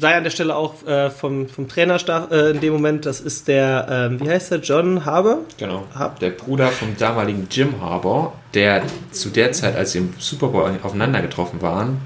[0.00, 3.48] sei an der Stelle auch äh, vom, vom Trainerstab äh, in dem Moment, das ist
[3.48, 5.40] der, ähm, wie heißt der, John Harbour?
[5.58, 5.84] Genau.
[5.94, 10.48] Hab- Der Bruder vom damaligen Jim Harbour, der zu der Zeit, als sie im Super
[10.48, 12.00] Bowl aufeinander getroffen waren,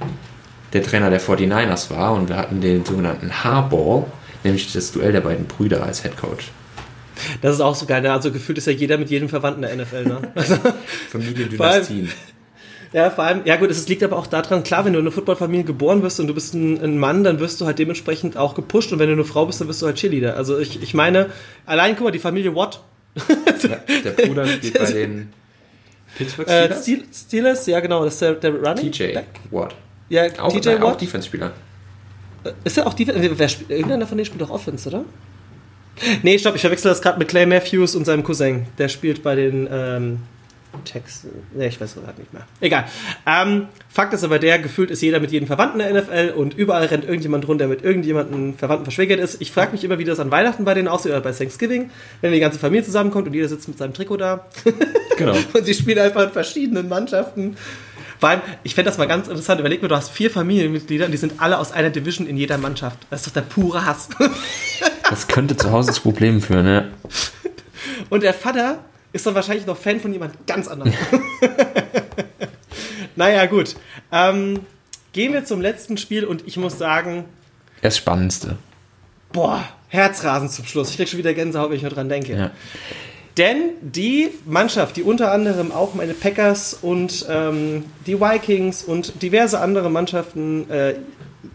[0.72, 4.06] der Trainer der 49ers war und wir hatten den sogenannten Harbour,
[4.42, 6.50] nämlich das Duell der beiden Brüder als Head Coach.
[7.42, 8.10] Das ist auch so geil, ne?
[8.10, 10.18] also gefühlt ist ja jeder mit jedem Verwandten der NFL, ne?
[10.34, 10.56] Also,
[11.10, 12.10] Familiendynastien.
[12.92, 15.12] Ja, vor allem, ja gut, es liegt aber auch daran, klar, wenn du in einer
[15.12, 18.54] Footballfamilie geboren wirst und du bist ein, ein Mann, dann wirst du halt dementsprechend auch
[18.54, 20.36] gepusht und wenn du eine Frau bist, dann wirst du halt Cheerleader.
[20.36, 21.30] Also ich, ich meine,
[21.64, 22.82] allein guck mal, die Familie Watt,
[23.16, 25.32] Ja, der Bruder spielt bei den
[26.16, 26.82] Pittsburgh äh, Steelers.
[26.82, 29.26] Steel- Steelers, ja genau, das ist der, der Running TJ Back.
[29.50, 29.74] Watt.
[30.10, 31.00] Ja, Auch, TJ nein, auch Watt.
[31.00, 31.52] Defense-Spieler.
[32.64, 35.04] Ist er auch wer spielt, irgendeiner von denen spielt doch Offense, oder?
[36.22, 38.66] Nee, stopp, ich verwechsel das gerade mit Clay Matthews und seinem Cousin.
[38.78, 40.18] Der spielt bei den ähm,
[40.84, 41.26] Tex.
[41.54, 42.46] Nee, ich weiß gerade nicht mehr.
[42.60, 42.86] Egal.
[43.26, 46.54] Ähm, Fakt ist aber der, gefühlt ist jeder mit jedem Verwandten in der NFL und
[46.54, 49.40] überall rennt irgendjemand rum, der mit irgendjemandem Verwandten verschwägert ist.
[49.40, 52.32] Ich frage mich immer, wie das an Weihnachten bei denen aussieht oder bei Thanksgiving, wenn
[52.32, 54.46] die ganze Familie zusammenkommt und jeder sitzt mit seinem Trikot da.
[55.18, 55.36] Genau.
[55.52, 57.56] Und sie spielen einfach in verschiedenen Mannschaften.
[58.18, 59.60] Vor allem, ich fände das mal ganz interessant.
[59.60, 62.56] Überleg mir, du hast vier Familienmitglieder und die sind alle aus einer Division in jeder
[62.56, 62.98] Mannschaft.
[63.10, 64.08] Das ist doch der pure Hass.
[65.10, 66.92] Das könnte zu Hause zu Problemen führen, ne?
[68.08, 68.78] Und der Vater
[69.12, 70.92] ist dann wahrscheinlich noch Fan von jemand ganz anderem.
[73.16, 73.76] naja, gut.
[74.10, 74.60] Ähm,
[75.12, 77.24] gehen wir zum letzten Spiel und ich muss sagen,
[77.82, 78.56] Das Spannendste.
[79.32, 80.90] boah, Herzrasen zum Schluss.
[80.90, 82.34] Ich krieg schon wieder Gänsehaut, wenn ich nur dran denke.
[82.34, 82.50] Ja.
[83.36, 89.58] Denn die Mannschaft, die unter anderem auch meine Packers und ähm, die Vikings und diverse
[89.60, 90.94] andere Mannschaften äh,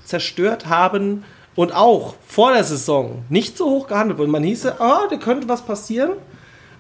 [0.03, 1.23] zerstört haben
[1.55, 4.31] und auch vor der Saison nicht so hoch gehandelt wurden.
[4.31, 6.11] Man hieße, ah, da könnte was passieren.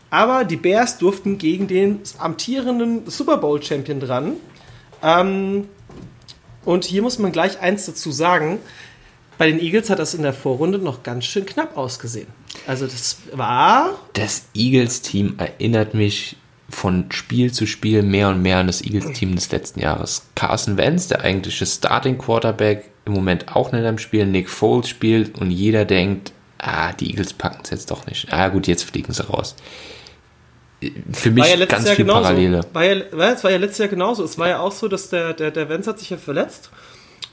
[0.09, 4.33] Aber die Bears durften gegen den amtierenden Super Bowl Champion dran.
[5.03, 5.67] Ähm,
[6.63, 8.59] und hier muss man gleich eins dazu sagen.
[9.37, 12.27] Bei den Eagles hat das in der Vorrunde noch ganz schön knapp ausgesehen.
[12.65, 16.37] Also das war Das Eagles-Team erinnert mich
[16.69, 20.27] von Spiel zu Spiel mehr und mehr an das Eagles-Team des letzten Jahres.
[20.35, 24.25] Carson Wentz, der eigentliche Starting-Quarterback, im Moment auch nicht am Spiel.
[24.25, 28.33] Nick Foles spielt und jeder denkt, ah, die Eagles packen es jetzt doch nicht.
[28.33, 29.55] Ah, gut, jetzt fliegen sie raus.
[31.13, 32.21] Für mich war ja letztes ganz Jahr viel genauso.
[32.23, 32.61] Parallele.
[32.73, 34.23] War ja, war, es war ja letztes Jahr genauso.
[34.23, 36.69] Es war ja auch so, dass der, der, der Vance hat sich ja verletzt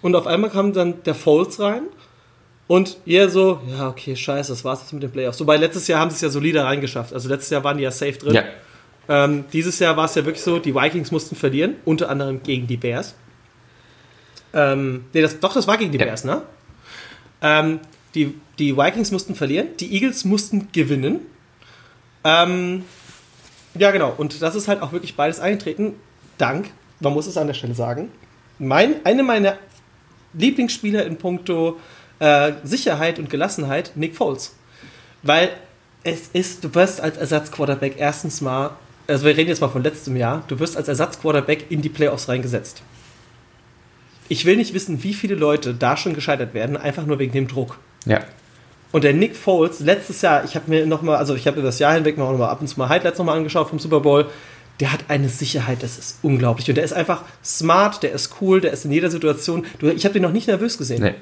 [0.02, 1.82] und auf einmal kam dann der Foles rein
[2.66, 5.38] und ihr so, ja, okay, scheiße, das war's jetzt mit den Playoffs.
[5.40, 7.12] Wobei letztes Jahr haben sie es ja solider reingeschafft.
[7.12, 8.34] Also letztes Jahr waren die ja safe drin.
[8.34, 8.44] Ja,
[9.06, 12.66] Ähm, dieses Jahr war es ja wirklich so, die Vikings mussten verlieren, unter anderem gegen
[12.66, 13.14] die Bears.
[14.54, 16.06] Ähm, nee, das, doch, das war gegen die Ja.
[16.06, 16.40] Bears, ne?
[17.42, 17.80] Ähm,
[18.14, 21.20] die, die Vikings mussten verlieren, die Eagles mussten gewinnen.
[22.22, 22.84] Ähm,
[23.78, 24.14] ja, genau.
[24.16, 25.94] Und das ist halt auch wirklich beides eingetreten.
[26.38, 26.70] Dank,
[27.00, 28.10] man muss es an der Stelle sagen,
[28.58, 29.56] mein, eine meiner
[30.34, 31.78] Lieblingsspieler in puncto
[32.18, 34.54] äh, Sicherheit und Gelassenheit, Nick Foles.
[35.22, 35.50] Weil
[36.02, 38.72] es ist, du wirst als Ersatzquarterback erstens mal,
[39.06, 42.28] also wir reden jetzt mal von letztem Jahr, du wirst als Ersatzquarterback in die Playoffs
[42.28, 42.82] reingesetzt.
[44.28, 47.48] Ich will nicht wissen, wie viele Leute da schon gescheitert werden, einfach nur wegen dem
[47.48, 47.78] Druck.
[48.06, 48.20] ja.
[48.94, 51.80] Und der Nick Foles, letztes Jahr, ich habe mir nochmal, also ich habe mir das
[51.80, 54.26] Jahr hinweg noch mal ab und zu mal Highlights nochmal angeschaut vom Super Bowl,
[54.78, 56.68] der hat eine Sicherheit, das ist unglaublich.
[56.68, 59.66] Und der ist einfach smart, der ist cool, der ist in jeder Situation.
[59.80, 61.02] Du, ich habe den noch nicht nervös gesehen.
[61.02, 61.14] Nee.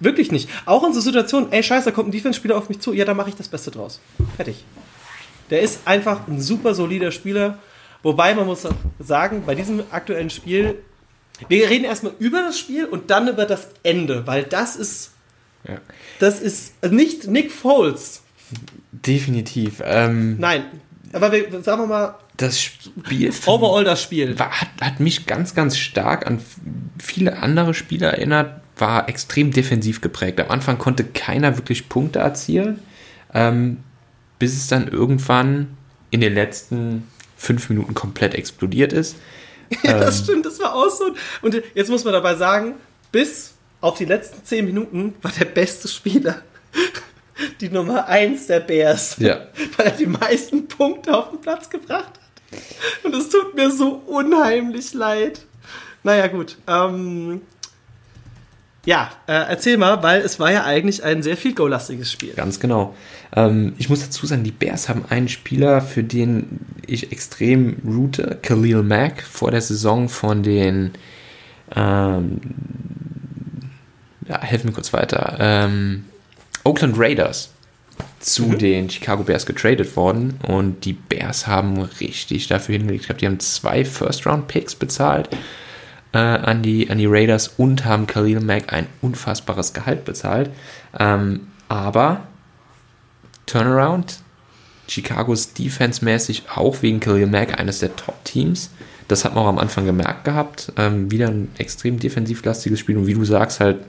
[0.00, 0.48] Wirklich nicht.
[0.64, 3.12] Auch in so Situationen, ey, scheiße, da kommt ein Defense-Spieler auf mich zu, ja, da
[3.12, 4.00] mache ich das Beste draus.
[4.36, 4.64] Fertig.
[5.50, 7.58] Der ist einfach ein super solider Spieler.
[8.02, 8.66] Wobei man muss
[9.00, 10.76] sagen, bei diesem aktuellen Spiel,
[11.46, 15.10] wir reden erstmal über das Spiel und dann über das Ende, weil das ist,
[15.68, 15.78] Ja.
[16.18, 18.22] das ist also nicht Nick Foles.
[18.92, 19.80] Definitiv.
[19.84, 20.64] Ähm, Nein,
[21.12, 24.38] aber wir, sagen wir mal, das Spiel overall das Spiel.
[24.38, 26.40] war, hat, hat mich ganz, ganz stark an
[26.98, 30.40] viele andere Spiele erinnert, war extrem defensiv geprägt.
[30.40, 32.80] Am Anfang konnte keiner wirklich Punkte erzielen,
[33.34, 33.78] ähm,
[34.38, 35.76] bis es dann irgendwann
[36.10, 37.06] in den letzten
[37.36, 39.16] fünf Minuten komplett explodiert ist.
[39.84, 40.24] Ja, das Ähm.
[40.24, 41.14] stimmt, das war auch so.
[41.40, 42.74] Und jetzt muss man dabei sagen,
[43.10, 43.51] bis
[43.82, 46.42] auf die letzten zehn Minuten war der beste Spieler
[47.60, 49.16] die Nummer 1 der Bears.
[49.18, 49.48] Ja.
[49.76, 52.20] Weil er die meisten Punkte auf den Platz gebracht hat.
[53.02, 55.42] Und es tut mir so unheimlich leid.
[56.02, 56.58] Naja, gut.
[56.66, 57.42] Ähm,
[58.84, 62.34] ja, äh, erzähl mal, weil es war ja eigentlich ein sehr viel Goal-lastiges Spiel.
[62.34, 62.94] Ganz genau.
[63.34, 68.38] Ähm, ich muss dazu sagen, die Bears haben einen Spieler, für den ich extrem route,
[68.42, 70.92] Khalil Mack, vor der Saison von den,
[71.76, 72.40] ähm,
[74.28, 76.04] ja, helfen mir kurz weiter, ähm,
[76.64, 77.50] Oakland Raiders
[78.20, 83.02] zu den Chicago Bears getradet worden und die Bears haben richtig dafür hingelegt.
[83.02, 85.28] Ich glaube, die haben zwei First-Round-Picks bezahlt
[86.12, 90.50] äh, an, die, an die Raiders und haben Khalil Mack ein unfassbares Gehalt bezahlt.
[90.98, 92.26] Ähm, aber
[93.46, 94.18] Turnaround,
[94.88, 98.70] Chicagos defense-mäßig auch wegen Khalil Mack eines der Top-Teams.
[99.08, 100.72] Das hat man auch am Anfang gemerkt gehabt.
[100.76, 103.80] Ähm, wieder ein extrem defensivlastiges Spiel und wie du sagst, halt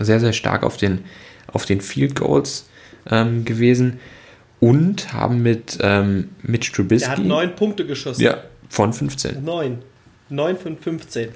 [0.00, 1.04] sehr, sehr stark auf den,
[1.52, 2.66] auf den Field Goals
[3.10, 4.00] ähm, gewesen
[4.60, 8.22] und haben mit ähm, Mitch Trubisky Er hat neun Punkte geschossen.
[8.22, 8.38] ja,
[8.68, 9.44] von 15.
[9.44, 9.82] Neun.
[10.28, 11.28] Neun von 15.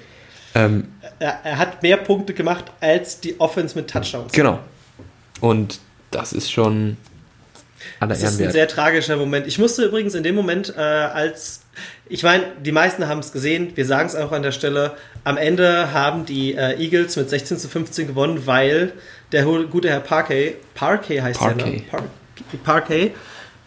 [0.55, 0.87] Ähm,
[1.19, 4.31] Er, er hat mehr Punkte gemacht als die Offense mit Touchdowns.
[4.31, 4.59] genau.
[5.41, 5.79] Und
[6.09, 6.97] das ist schon
[7.99, 9.45] Das ist ein sehr tragischer Moment.
[9.45, 11.61] Ich musste übrigens in dem Moment, äh, als
[12.09, 15.37] ich meine, die meisten haben es gesehen, wir sagen es auch an der Stelle, am
[15.37, 18.93] Ende haben die äh, Eagles mit 16 zu 15 gewonnen, weil
[19.31, 21.63] der gute Herr Parkey, Parkey heißt der, ne?
[21.63, 21.83] Parkey.
[21.89, 22.03] Par
[22.63, 23.13] Parkey,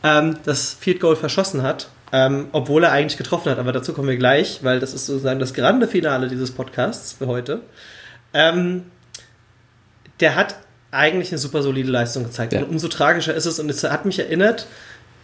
[0.02, 4.08] ähm, das Field Goal verschossen hat, ähm, obwohl er eigentlich getroffen hat, aber dazu kommen
[4.08, 7.60] wir gleich, weil das ist sozusagen das grande Finale dieses Podcasts für heute.
[8.32, 8.84] Ähm,
[10.20, 10.56] der hat
[10.90, 12.52] eigentlich eine super solide Leistung gezeigt.
[12.52, 12.60] Ja.
[12.60, 14.66] Und umso tragischer ist es, und es hat mich erinnert,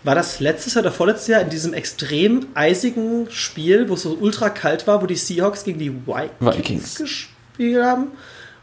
[0.04, 4.16] war das letztes Jahr oder vorletztes Jahr in diesem extrem eisigen Spiel, wo es so
[4.20, 6.94] ultra kalt war, wo die Seahawks gegen die Vikings, Vikings.
[6.96, 8.08] gespielt haben,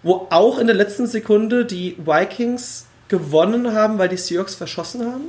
[0.03, 5.23] wo auch in der letzten Sekunde die Vikings gewonnen haben, weil die Seahawks verschossen haben?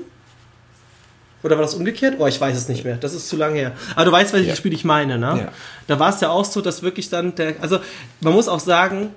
[1.43, 2.17] Oder war das umgekehrt?
[2.19, 2.97] Oh, ich weiß es nicht mehr.
[2.97, 3.73] Das ist zu lange her.
[3.97, 4.57] Aber du weißt, welches Ja.
[4.57, 5.41] Spiel ich meine, ne?
[5.47, 5.53] Ja.
[5.87, 7.57] Da war es ja auch so, dass wirklich dann der.
[7.61, 7.81] Also,
[8.23, 9.11] man muss auch sagen,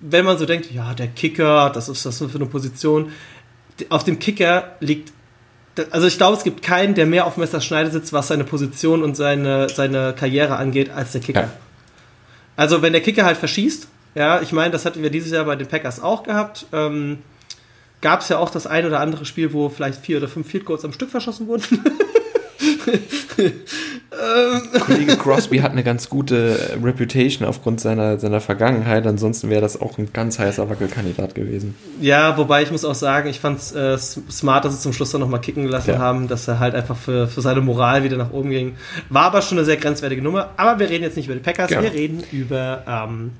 [0.00, 3.12] wenn man so denkt, ja, der Kicker, das ist das für eine Position.
[3.88, 5.12] Auf dem Kicker liegt.
[5.90, 9.16] Also ich glaube, es gibt keinen, der mehr auf Messerschneide sitzt, was seine Position und
[9.16, 11.42] seine, seine Karriere angeht, als der Kicker.
[11.42, 11.52] Ja.
[12.56, 15.56] Also wenn der Kicker halt verschießt, ja, ich meine, das hatten wir dieses Jahr bei
[15.56, 16.66] den Packers auch gehabt.
[16.72, 17.18] Ähm,
[18.00, 20.64] Gab es ja auch das ein oder andere Spiel, wo vielleicht vier oder fünf Field
[20.64, 21.64] Goals am Stück verschossen wurden.
[24.80, 29.06] Kollege Crosby hat eine ganz gute Reputation aufgrund seiner, seiner Vergangenheit.
[29.06, 31.74] Ansonsten wäre das auch ein ganz heißer Wackelkandidat gewesen.
[32.00, 35.10] Ja, wobei ich muss auch sagen, ich fand es äh, smart, dass sie zum Schluss
[35.10, 35.98] dann nochmal kicken gelassen Ja.
[35.98, 38.74] haben, dass er halt einfach für, für seine Moral wieder nach oben ging.
[39.08, 40.50] War aber schon eine sehr grenzwertige Nummer.
[40.56, 41.84] Aber wir reden jetzt nicht über die Packers, Gerne.
[41.84, 43.32] wir reden über ähm,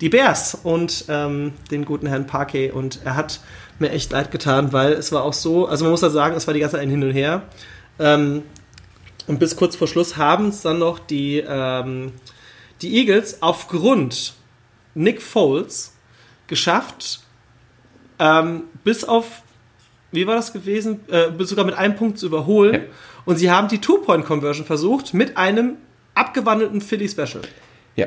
[0.00, 2.70] die Bears und ähm, den guten Herrn Parkey.
[2.70, 3.40] Und er hat
[3.78, 6.46] mir echt leid getan, weil es war auch so, also man muss ja sagen, es
[6.46, 7.42] war die ganze Zeit ein Hin und Her.
[7.98, 8.42] Ähm,
[9.26, 12.12] und bis kurz vor Schluss haben es dann noch die, ähm,
[12.82, 14.34] die Eagles aufgrund
[14.94, 15.94] Nick Foles
[16.46, 17.20] geschafft,
[18.18, 19.42] ähm, bis auf,
[20.12, 22.74] wie war das gewesen, äh, sogar mit einem Punkt zu überholen.
[22.74, 22.80] Ja.
[23.24, 25.76] Und sie haben die Two-Point-Conversion versucht mit einem
[26.14, 27.42] abgewandelten Philly-Special,
[27.96, 28.06] Ja.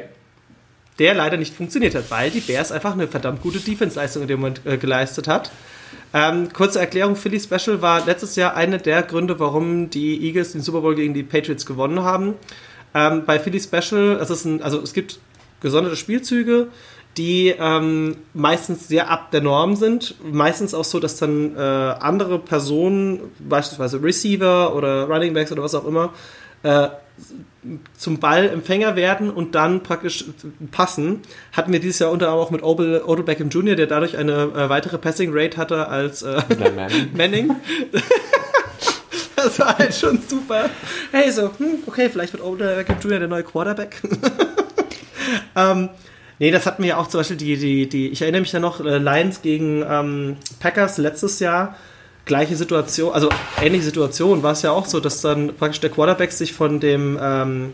[0.99, 4.39] der leider nicht funktioniert hat, weil die Bears einfach eine verdammt gute Defense-Leistung in dem
[4.39, 5.51] Moment äh, geleistet hat.
[6.13, 10.61] Ähm, kurze Erklärung, Philly Special war letztes Jahr einer der Gründe, warum die Eagles den
[10.61, 12.35] Super Bowl gegen die Patriots gewonnen haben.
[12.93, 15.19] Ähm, bei Philly Special, es ist ein, also es gibt
[15.61, 16.67] gesonderte Spielzüge,
[17.17, 20.15] die ähm, meistens sehr ab der Norm sind.
[20.23, 25.73] Meistens auch so, dass dann äh, andere Personen, beispielsweise Receiver oder Running Backs oder was
[25.73, 26.13] auch immer,
[26.63, 26.89] äh,
[27.97, 30.25] zum Ballempfänger werden und dann praktisch
[30.71, 31.21] passen.
[31.51, 34.51] Hatten wir dieses Jahr unter anderem auch mit Odell, Odell Beckham Jr., der dadurch eine
[34.55, 36.41] äh, weitere Passing Rate hatte als äh,
[37.15, 37.55] Manning.
[39.35, 40.69] das war halt schon super.
[41.11, 43.19] Hey, so, hm, okay, vielleicht wird Odell Beckham Jr.
[43.19, 44.01] der neue Quarterback.
[45.55, 45.89] ähm,
[46.39, 48.59] nee, das hatten wir ja auch zum Beispiel die, die, die ich erinnere mich da
[48.59, 51.75] noch, äh, Lions gegen ähm, Packers letztes Jahr.
[52.27, 53.29] Gleiche Situation, also
[53.61, 57.17] ähnliche Situation war es ja auch so, dass dann praktisch der Quarterback sich von dem
[57.21, 57.73] ähm,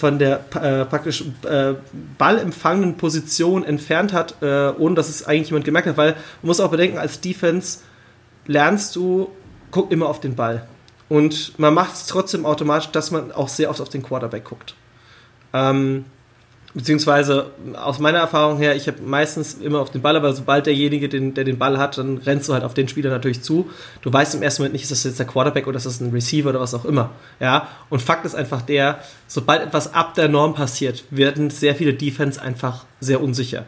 [0.00, 1.74] von der äh, praktisch äh,
[2.16, 6.60] ballempfangenen Position entfernt hat, äh, ohne dass es eigentlich jemand gemerkt hat, weil man muss
[6.60, 7.80] auch bedenken, als Defense
[8.46, 9.30] lernst du,
[9.70, 10.66] guck immer auf den Ball.
[11.10, 14.74] Und man macht es trotzdem automatisch, dass man auch sehr oft auf den Quarterback guckt.
[15.52, 16.06] Ähm,
[16.72, 21.08] Beziehungsweise aus meiner Erfahrung her, ich habe meistens immer auf den Ball, aber sobald derjenige,
[21.08, 23.68] den, der den Ball hat, dann rennst du halt auf den Spieler natürlich zu.
[24.02, 26.12] Du weißt im ersten Moment nicht, ist das jetzt der Quarterback oder ist das ein
[26.12, 27.10] Receiver oder was auch immer.
[27.40, 31.94] Ja, und Fakt ist einfach der, sobald etwas ab der Norm passiert, werden sehr viele
[31.94, 33.64] Defense einfach sehr unsicher.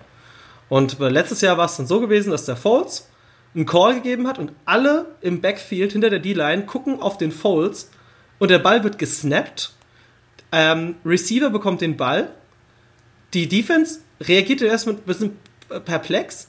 [0.68, 3.08] Und letztes Jahr war es dann so gewesen, dass der Foles
[3.54, 7.90] einen Call gegeben hat und alle im Backfield hinter der D-Line gucken auf den Foles
[8.38, 9.72] und der Ball wird gesnappt.
[10.52, 12.30] Ähm, Receiver bekommt den Ball
[13.34, 15.36] die Defense reagierte erstmal ein bisschen
[15.84, 16.48] perplex.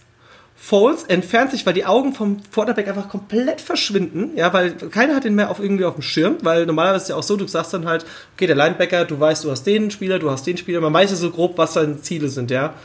[0.55, 5.25] Foles entfernt sich, weil die Augen vom Quarterback einfach komplett verschwinden, ja, weil keiner hat
[5.25, 7.73] den mehr auf irgendwie auf dem Schirm, weil normalerweise ist ja auch so, du sagst
[7.73, 8.05] dann halt,
[8.35, 11.09] okay, der Linebacker, du weißt, du hast den Spieler, du hast den Spieler, man weiß
[11.09, 12.75] ja so grob, was seine Ziele sind, ja.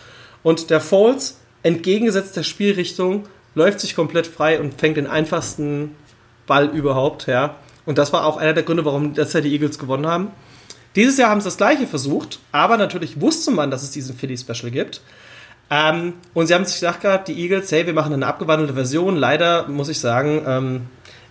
[0.42, 3.24] Und der Foles, entgegengesetzt der Spielrichtung,
[3.55, 5.94] läuft sich komplett frei und fängt den einfachsten
[6.46, 7.57] Ball überhaupt, ja.
[7.86, 10.32] Und das war auch einer der Gründe, warum das ja die Eagles gewonnen haben.
[10.99, 14.72] Dieses Jahr haben sie das gleiche versucht, aber natürlich wusste man, dass es diesen Philly-Special
[14.72, 15.01] gibt.
[15.70, 19.14] Ähm, und sie haben sich gedacht gehabt, die Eagles, hey, wir machen eine abgewandelte Version.
[19.14, 20.80] Leider muss ich sagen, ähm,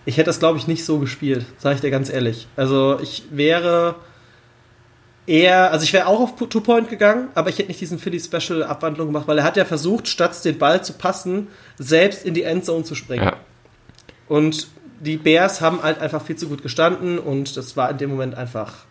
[0.06, 2.48] ich hätte das, glaube ich, nicht so gespielt, sage ich dir ganz ehrlich.
[2.56, 3.96] Also ich wäre
[5.26, 9.28] eher, also ich wäre auch auf Two-Point gegangen, aber ich hätte nicht diesen Philly-Special-Abwandlung gemacht,
[9.28, 12.94] weil er hat ja versucht, statt den Ball zu passen, selbst in die Endzone zu
[12.94, 13.24] springen.
[13.24, 13.36] Ja.
[14.28, 14.68] Und
[15.00, 18.34] die Bears haben halt einfach viel zu gut gestanden und das war in dem Moment
[18.34, 18.87] einfach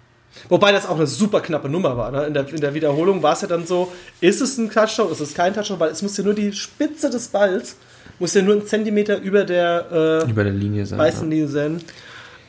[0.49, 2.11] Wobei das auch eine super knappe Nummer war.
[2.11, 2.25] Ne?
[2.25, 5.19] In, der, in der Wiederholung war es ja dann so, ist es ein Touchdown, ist
[5.19, 7.75] es kein Touchdown, weil es muss ja nur die Spitze des Balls,
[8.19, 10.99] muss ja nur einen Zentimeter über der, äh, über der Linie sein.
[10.99, 11.81] Weißen Linie sein.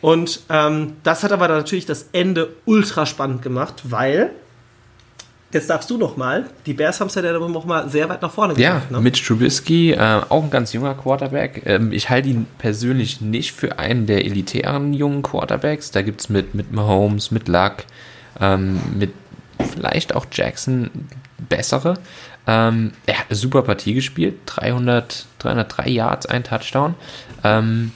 [0.01, 4.31] Und ähm, das hat aber natürlich das Ende ultra spannend gemacht, weil
[5.51, 6.45] Jetzt darfst du noch mal.
[6.67, 8.83] Die Bears haben es ja dann noch mal sehr weit nach vorne gebracht.
[8.91, 9.01] Ja, ne?
[9.01, 11.63] Mitch Trubisky, äh, auch ein ganz junger Quarterback.
[11.65, 15.91] Ähm, ich halte ihn persönlich nicht für einen der elitären jungen Quarterbacks.
[15.91, 17.85] Da gibt es mit, mit Mahomes, mit Luck,
[18.41, 19.13] ähm, mit
[19.73, 20.91] vielleicht auch Jackson
[21.49, 21.95] bessere.
[22.47, 24.35] Ähm, er hat eine super Partie gespielt.
[24.45, 26.95] 300, 303 Yards, ein Touchdown.
[27.43, 27.93] Ähm,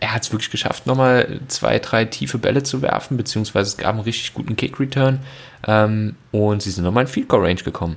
[0.00, 3.90] er hat es wirklich geschafft, nochmal zwei, drei tiefe Bälle zu werfen, beziehungsweise es gab
[3.90, 5.20] einen richtig guten Kick-Return
[5.66, 7.96] ähm, und sie sind nochmal in Field Goal Range gekommen.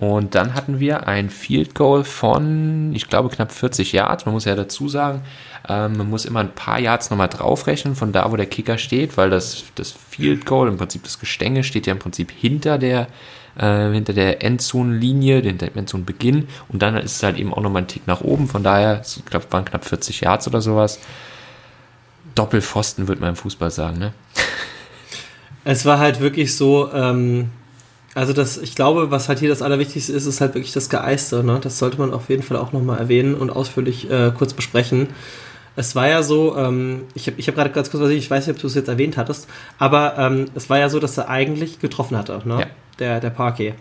[0.00, 4.24] Und dann hatten wir ein Field Goal von, ich glaube, knapp 40 Yards.
[4.24, 5.22] Man muss ja dazu sagen,
[5.68, 9.18] ähm, man muss immer ein paar Yards nochmal draufrechnen von da, wo der Kicker steht,
[9.18, 13.08] weil das, das Field Goal, im Prinzip das Gestänge, steht ja im Prinzip hinter der,
[13.58, 16.48] äh, hinter der Endzone-Linie, hinter dem Endzone-Beginn.
[16.68, 18.48] Und dann ist es halt eben auch nochmal ein Tick nach oben.
[18.48, 20.98] Von daher, ich glaube, waren knapp 40 Yards oder sowas.
[22.34, 24.14] Doppelpfosten, würde man im Fußball sagen, ne?
[25.64, 27.50] Es war halt wirklich so, ähm,
[28.14, 31.44] also das, ich glaube, was halt hier das Allerwichtigste ist, ist halt wirklich das Geeiste.
[31.44, 31.58] Ne?
[31.62, 35.08] Das sollte man auf jeden Fall auch nochmal erwähnen und ausführlich äh, kurz besprechen.
[35.76, 38.56] Es war ja so, ähm, ich habe ich hab gerade ganz kurz, ich weiß nicht,
[38.56, 39.48] ob du es jetzt erwähnt hattest,
[39.78, 42.60] aber ähm, es war ja so, dass er eigentlich getroffen hatte, ne?
[42.60, 42.66] Ja.
[42.98, 43.74] der, der Parquet.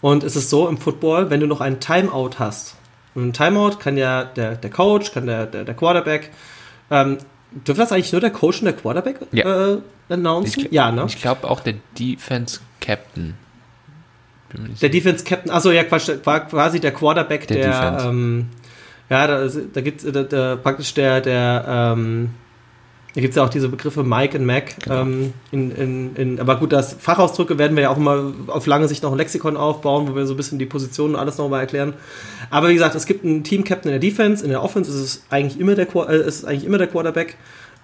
[0.00, 2.74] Und es ist so im Football, wenn du noch einen Timeout hast,
[3.16, 6.30] ein Timeout kann ja der, der Coach, kann der, der, der Quarterback,
[6.90, 7.18] ähm,
[7.52, 9.74] dürfte das eigentlich nur der Coach und der Quarterback ja.
[9.74, 9.78] äh,
[10.08, 10.66] announcen?
[10.66, 11.04] Ich, ja, ne?
[11.06, 13.34] Ich glaube auch der Defense Captain.
[14.80, 15.82] Der Defense Captain, achso, ja,
[16.24, 18.48] war quasi der Quarterback der, der ähm,
[19.10, 22.30] ja, da, da gibt es praktisch der, der ähm,
[23.14, 24.76] da gibt es ja auch diese Begriffe Mike und Mac.
[24.80, 25.02] Genau.
[25.02, 28.86] Ähm, in, in, in, aber gut, das Fachausdrücke werden wir ja auch immer auf lange
[28.86, 31.60] Sicht noch ein Lexikon aufbauen, wo wir so ein bisschen die Positionen und alles nochmal
[31.60, 31.94] erklären.
[32.50, 35.22] Aber wie gesagt, es gibt einen Team-Captain in der Defense, in der Offense ist es
[35.30, 37.36] eigentlich immer der, äh, ist eigentlich immer der Quarterback.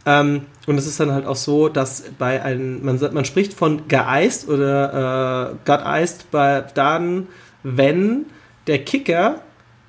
[0.07, 3.89] Ähm, und es ist dann halt auch so, dass bei einem, man, man spricht von
[3.89, 7.29] geeist oder äh, gut-iced bei dann,
[7.63, 8.27] wenn
[8.67, 9.41] der Kicker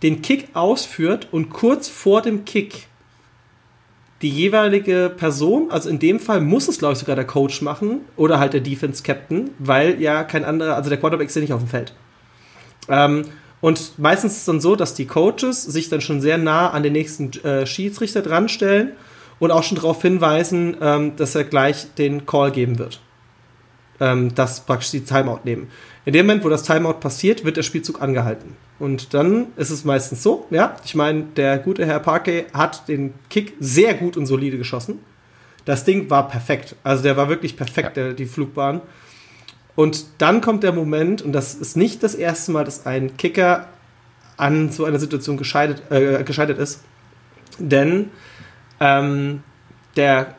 [0.02, 2.88] den Kick ausführt und kurz vor dem Kick
[4.22, 8.02] die jeweilige Person, also in dem Fall muss es, glaube ich, sogar der Coach machen
[8.16, 11.54] oder halt der Defense Captain, weil ja kein anderer, also der Quarterback ist ja nicht
[11.54, 11.94] auf dem Feld.
[12.88, 13.26] Ähm,
[13.62, 16.84] und meistens ist es dann so, dass die Coaches sich dann schon sehr nah an
[16.84, 18.92] den nächsten äh, Schiedsrichter dran stellen
[19.40, 23.02] und auch schon darauf hinweisen, ähm, dass er gleich den Call geben wird.
[24.00, 25.70] Ähm, dass praktisch die Timeout nehmen.
[26.06, 28.56] In dem Moment, wo das Timeout passiert, wird der Spielzug angehalten.
[28.78, 33.14] Und dann ist es meistens so, ja, ich meine, der gute Herr Parkey hat den
[33.30, 35.00] Kick sehr gut und solide geschossen.
[35.64, 36.76] Das Ding war perfekt.
[36.84, 38.04] Also der war wirklich perfekt, ja.
[38.04, 38.82] der, die Flugbahn.
[39.76, 43.68] Und dann kommt der Moment, und das ist nicht das erste Mal, dass ein Kicker
[44.38, 46.84] an so einer Situation gescheitert, äh, gescheitert ist.
[47.58, 48.12] Denn
[48.80, 49.44] ähm,
[49.96, 50.36] der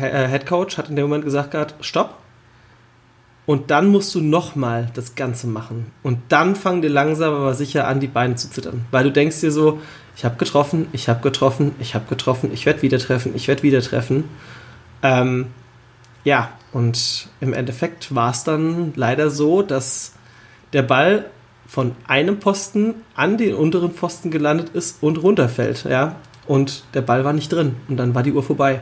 [0.00, 2.16] äh, Head Coach hat in dem Moment gesagt gehabt, stopp.
[3.46, 5.90] Und dann musst du nochmal das Ganze machen.
[6.02, 8.84] Und dann fangen dir langsam aber sicher an, die Beine zu zittern.
[8.90, 9.80] Weil du denkst dir so,
[10.16, 13.62] ich habe getroffen, ich habe getroffen, ich habe getroffen, ich werde wieder treffen, ich werde
[13.62, 14.24] wieder treffen.
[15.02, 15.46] Ähm,
[16.24, 20.12] ja, und im Endeffekt war es dann leider so, dass
[20.72, 21.26] der Ball
[21.66, 26.16] von einem Posten an den unteren Pfosten gelandet ist und runterfällt, ja.
[26.46, 28.80] Und der Ball war nicht drin und dann war die Uhr vorbei.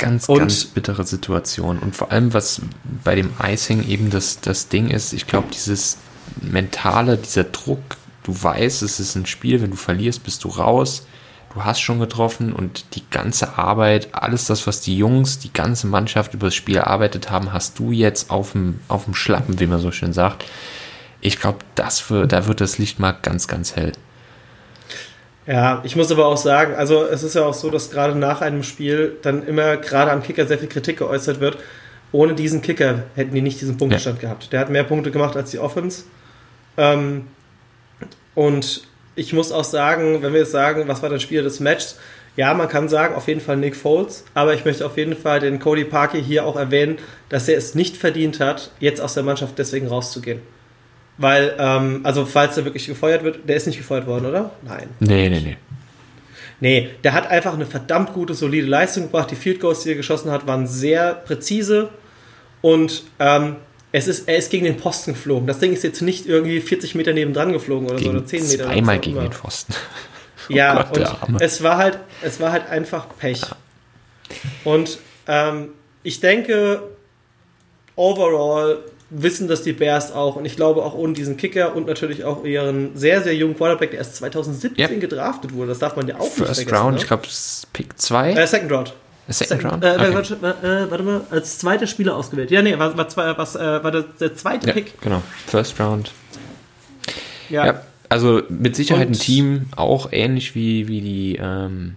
[0.00, 1.78] Ganz, und ganz bittere Situation.
[1.78, 2.60] Und vor allem, was
[3.04, 5.98] bei dem Icing eben das, das Ding ist, ich glaube, dieses
[6.40, 11.06] mentale, dieser Druck, du weißt, es ist ein Spiel, wenn du verlierst, bist du raus.
[11.52, 15.88] Du hast schon getroffen und die ganze Arbeit, alles das, was die Jungs, die ganze
[15.88, 19.66] Mannschaft über das Spiel erarbeitet haben, hast du jetzt auf dem, auf dem Schlappen, wie
[19.66, 20.44] man so schön sagt.
[21.20, 23.92] Ich glaube, da wird das Licht mal ganz, ganz hell.
[25.50, 28.40] Ja, ich muss aber auch sagen, also es ist ja auch so, dass gerade nach
[28.40, 31.58] einem Spiel dann immer gerade am Kicker sehr viel Kritik geäußert wird.
[32.12, 34.28] Ohne diesen Kicker hätten die nicht diesen Punktestand ja.
[34.28, 34.52] gehabt.
[34.52, 36.04] Der hat mehr Punkte gemacht als die Offense.
[36.76, 37.26] Ähm,
[38.36, 38.82] und
[39.16, 41.98] ich muss auch sagen, wenn wir jetzt sagen, was war das Spiel des Matches,
[42.36, 45.40] ja, man kann sagen, auf jeden Fall Nick Foles, aber ich möchte auf jeden Fall
[45.40, 46.98] den Cody Parker hier auch erwähnen,
[47.28, 50.40] dass er es nicht verdient hat, jetzt aus der Mannschaft deswegen rauszugehen.
[51.20, 54.52] Weil, ähm, also falls er wirklich gefeuert wird, der ist nicht gefeuert worden, oder?
[54.62, 54.88] Nein.
[55.00, 55.56] Nee, nee, nee.
[56.60, 59.30] Nee, der hat einfach eine verdammt gute, solide Leistung gebracht.
[59.30, 61.90] Die Field Goals, die er geschossen hat, waren sehr präzise.
[62.62, 63.56] Und ähm,
[63.92, 65.46] es ist, er ist gegen den Posten geflogen.
[65.46, 68.48] Das Ding ist jetzt nicht irgendwie 40 Meter nebendran geflogen oder gegen so, oder 10
[68.48, 68.68] Meter.
[68.70, 69.28] Einmal gegen immer.
[69.28, 69.74] den Pfosten.
[70.48, 73.42] Oh ja, Gott, und es war halt, es war halt einfach Pech.
[74.64, 74.98] Und
[75.28, 75.68] ähm,
[76.02, 76.82] ich denke,
[77.94, 78.78] overall
[79.10, 80.36] wissen das die Bears auch.
[80.36, 83.90] Und ich glaube auch ohne diesen Kicker und natürlich auch ihren sehr, sehr jungen Quarterback,
[83.90, 85.00] der erst 2017 yep.
[85.00, 85.68] gedraftet wurde.
[85.68, 86.76] Das darf man ja auch First nicht vergessen.
[86.76, 87.00] Round, ne?
[87.02, 87.22] ich glaube,
[87.72, 88.32] Pick 2.
[88.32, 88.94] Äh, Second Round.
[89.28, 89.84] Second, Second Round?
[89.84, 90.14] Äh, okay.
[90.14, 92.50] warte, äh, warte, mal, als zweiter Spieler ausgewählt.
[92.50, 95.00] Ja, nee, war, war, zwei, was, äh, war der, der zweite ja, Pick.
[95.00, 96.12] Genau, First Round.
[97.48, 97.66] Ja.
[97.66, 101.38] ja also mit Sicherheit und ein Team, auch ähnlich wie, wie die.
[101.40, 101.94] Ähm,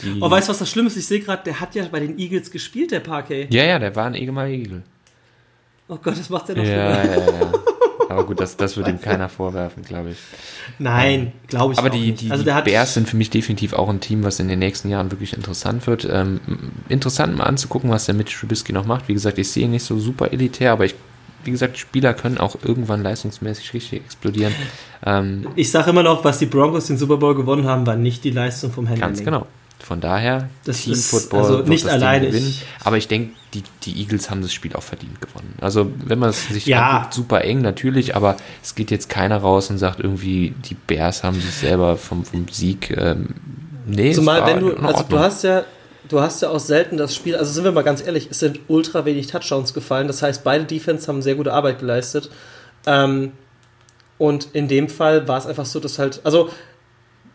[0.00, 0.96] die oh, weißt du, was das Schlimme ist?
[0.96, 3.48] Ich sehe gerade, der hat ja bei den Eagles gespielt, der Parquet.
[3.50, 4.82] Ja, ja, der war ein ehemaliger Eagle.
[5.88, 7.16] Oh Gott, das macht er noch ja, schlimmer.
[7.16, 7.52] Ja, ja.
[8.08, 10.18] Aber gut, das, das würde ihm keiner vorwerfen, glaube ich.
[10.78, 14.00] Nein, glaube ich Aber die, die, also die Bears sind für mich definitiv auch ein
[14.00, 16.08] Team, was in den nächsten Jahren wirklich interessant wird.
[16.10, 16.40] Ähm,
[16.88, 19.08] interessant mal anzugucken, was der Mitch Trubisky noch macht.
[19.08, 20.94] Wie gesagt, ich sehe ihn nicht so super elitär, aber ich,
[21.44, 24.54] wie gesagt, Spieler können auch irgendwann leistungsmäßig richtig explodieren.
[25.04, 28.24] Ähm, ich sage immer noch, was die Broncos den Super Bowl gewonnen haben, war nicht
[28.24, 29.08] die Leistung vom Handling.
[29.08, 29.46] Ganz genau.
[29.78, 32.54] Von daher, das Team Football also nicht alleine gewinnen.
[32.82, 35.54] Aber ich denke, die, die Eagles haben das Spiel auch verdient gewonnen.
[35.60, 36.96] Also, wenn man es sich ja.
[36.96, 41.22] anguckt, super eng natürlich, aber es geht jetzt keiner raus und sagt irgendwie, die Bears
[41.22, 42.90] haben sich selber vom, vom Sieg.
[42.96, 43.28] Ähm,
[43.86, 45.64] nee, Zumal, wenn du, also du hast ja,
[46.08, 48.60] du hast ja auch selten das Spiel, also sind wir mal ganz ehrlich, es sind
[48.68, 50.08] ultra wenig Touchdowns gefallen.
[50.08, 52.30] Das heißt, beide Defense haben sehr gute Arbeit geleistet.
[52.86, 53.32] Ähm,
[54.18, 56.50] und in dem Fall war es einfach so, dass halt, also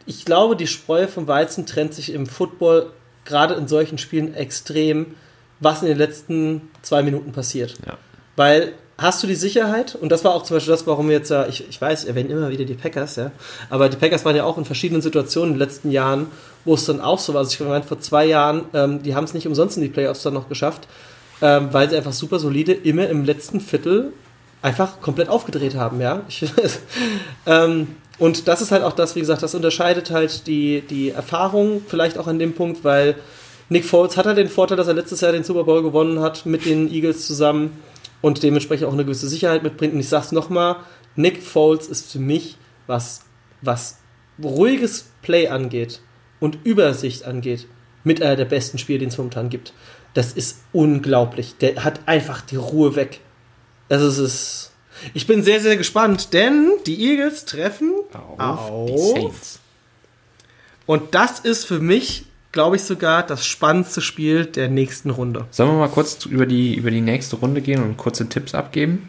[0.06, 2.92] ich glaube, die Spreu vom Weizen trennt sich im Football
[3.26, 5.16] gerade in solchen Spielen extrem,
[5.60, 7.76] was in den letzten zwei Minuten passiert.
[7.86, 7.98] Ja.
[8.36, 11.32] Weil hast du die Sicherheit, und das war auch zum Beispiel das, warum wir jetzt
[11.32, 13.32] ja, ich, ich weiß, erwähnen immer wieder die Packers, ja,
[13.70, 16.28] aber die Packers waren ja auch in verschiedenen Situationen in den letzten Jahren,
[16.66, 17.40] wo es dann auch so war.
[17.40, 20.24] Also ich meine, vor zwei Jahren, ähm, die haben es nicht umsonst in die Playoffs
[20.24, 20.88] dann noch geschafft,
[21.42, 24.14] ähm, weil sie einfach super solide immer im letzten Viertel
[24.62, 26.22] einfach komplett aufgedreht haben, ja.
[26.28, 26.46] Ich,
[27.46, 31.82] ähm, und das ist halt auch das, wie gesagt, das unterscheidet halt die, die Erfahrung
[31.88, 33.16] vielleicht auch an dem Punkt, weil
[33.70, 36.46] Nick Foles hat halt den Vorteil, dass er letztes Jahr den Super Bowl gewonnen hat
[36.46, 37.80] mit den Eagles zusammen
[38.22, 39.94] und dementsprechend auch eine gewisse Sicherheit mitbringt.
[39.94, 40.76] Und ich sag's nochmal,
[41.16, 43.22] Nick Foles ist für mich, was,
[43.62, 43.98] was
[44.44, 46.02] ruhiges Play angeht
[46.40, 47.68] und Übersicht angeht,
[48.04, 49.74] mit einer der besten Spiele, den es momentan gibt.
[50.14, 51.56] Das ist unglaublich.
[51.60, 53.22] Der hat einfach die Ruhe weg.
[53.92, 54.72] Also es ist
[55.14, 57.92] ich bin sehr, sehr gespannt, denn die Eagles treffen
[58.38, 59.60] auf, auf die Saints.
[60.86, 65.46] Und das ist für mich, glaube ich, sogar das spannendste Spiel der nächsten Runde.
[65.52, 69.08] Sollen wir mal kurz über die, über die nächste Runde gehen und kurze Tipps abgeben?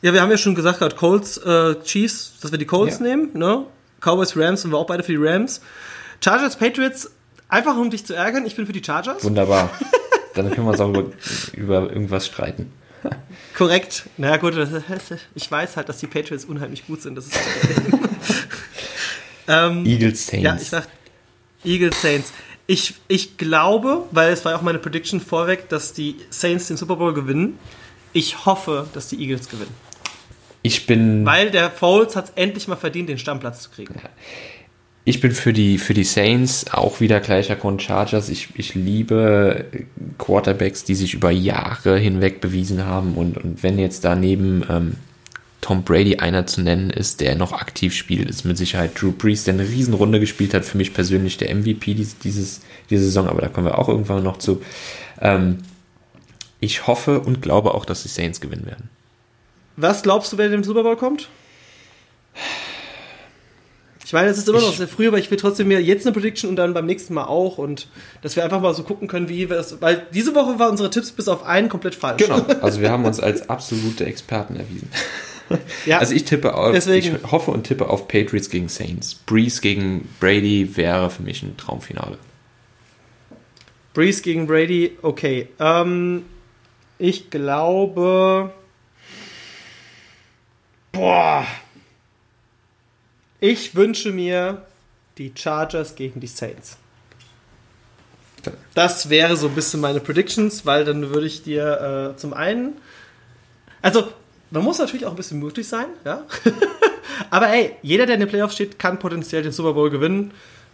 [0.00, 3.06] Ja, wir haben ja schon gesagt, gerade Colts, äh, Chiefs, dass wir die Colts ja.
[3.06, 3.64] nehmen, ne?
[4.00, 5.60] Cowboys, Rams sind wir auch beide für die Rams.
[6.20, 7.10] Chargers, Patriots,
[7.48, 9.22] einfach um dich zu ärgern, ich bin für die Chargers.
[9.22, 9.70] Wunderbar.
[10.34, 11.12] Dann können wir uns auch über,
[11.52, 12.72] über irgendwas streiten.
[13.56, 14.04] Korrekt.
[14.16, 14.54] Na naja, gut,
[15.34, 17.16] ich weiß halt, dass die Patriots unheimlich gut sind.
[17.16, 17.36] Das ist
[19.48, 20.44] ähm, Eagles Saints.
[20.44, 20.88] Ja, ich sag
[21.64, 22.32] Eagles Saints.
[22.66, 26.96] Ich, ich glaube, weil es war auch meine Prediction vorweg, dass die Saints den Super
[26.96, 27.58] Bowl gewinnen.
[28.12, 29.74] Ich hoffe, dass die Eagles gewinnen.
[30.62, 31.26] Ich bin.
[31.26, 33.94] Weil der Foles hat es endlich mal verdient, den Stammplatz zu kriegen.
[33.94, 34.10] Ja.
[35.04, 38.28] Ich bin für die, für die Saints auch wieder gleicher Grund Chargers.
[38.28, 39.64] Ich, ich liebe
[40.18, 43.14] Quarterbacks, die sich über Jahre hinweg bewiesen haben.
[43.14, 44.96] Und, und wenn jetzt daneben ähm,
[45.60, 49.42] Tom Brady einer zu nennen ist, der noch aktiv spielt, ist mit Sicherheit Drew Brees,
[49.42, 50.64] der eine Riesenrunde gespielt hat.
[50.64, 54.22] Für mich persönlich der MVP dieses, dieses, diese Saison, aber da kommen wir auch irgendwann
[54.22, 54.62] noch zu.
[55.20, 55.58] Ähm,
[56.60, 58.88] ich hoffe und glaube auch, dass die Saints gewinnen werden.
[59.76, 61.28] Was glaubst du, wer den Super Bowl kommt?
[64.12, 66.12] Ich meine, es ist immer noch sehr früh, aber ich will trotzdem mir jetzt eine
[66.12, 67.88] Prediction und dann beim nächsten Mal auch und
[68.20, 69.80] dass wir einfach mal so gucken können, wie wir es.
[69.80, 72.22] Weil diese Woche waren unsere Tipps bis auf einen komplett falsch.
[72.22, 74.90] Genau, also wir haben uns als absolute Experten erwiesen.
[75.84, 77.18] Ja, also ich tippe auf, deswegen.
[77.22, 79.14] ich hoffe und tippe auf Patriots gegen Saints.
[79.14, 82.16] Breeze gegen Brady wäre für mich ein Traumfinale.
[83.92, 85.48] Breeze gegen Brady, okay.
[85.58, 86.24] Ähm,
[86.98, 88.50] ich glaube.
[90.92, 91.46] Boah.
[93.44, 94.62] Ich wünsche mir
[95.18, 96.76] die Chargers gegen die Saints.
[98.72, 102.74] Das wäre so ein bisschen meine Predictions, weil dann würde ich dir äh, zum einen.
[103.82, 104.12] Also,
[104.52, 106.24] man muss natürlich auch ein bisschen mutig sein, ja.
[107.30, 110.30] Aber ey, jeder, der in den Playoffs steht, kann potenziell den Super Bowl gewinnen.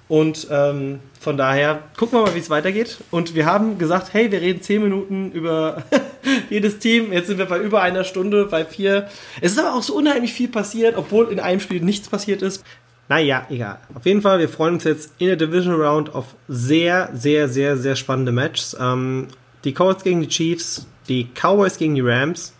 [0.08, 2.98] Und ähm, von daher gucken wir mal, wie es weitergeht.
[3.10, 5.82] Und wir haben gesagt, hey, wir reden 10 Minuten über
[6.50, 7.12] jedes Team.
[7.12, 9.08] Jetzt sind wir bei über einer Stunde, bei vier.
[9.40, 12.64] Es ist aber auch so unheimlich viel passiert, obwohl in einem Spiel nichts passiert ist.
[13.08, 13.78] Naja, egal.
[13.94, 17.76] Auf jeden Fall, wir freuen uns jetzt in der Division Round auf sehr, sehr, sehr,
[17.76, 18.76] sehr spannende Matches.
[18.78, 19.28] Ähm,
[19.64, 22.54] die Colts gegen die Chiefs, die Cowboys gegen die Rams,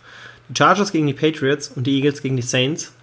[0.49, 2.93] die Chargers gegen die Patriots und die Eagles gegen die Saints.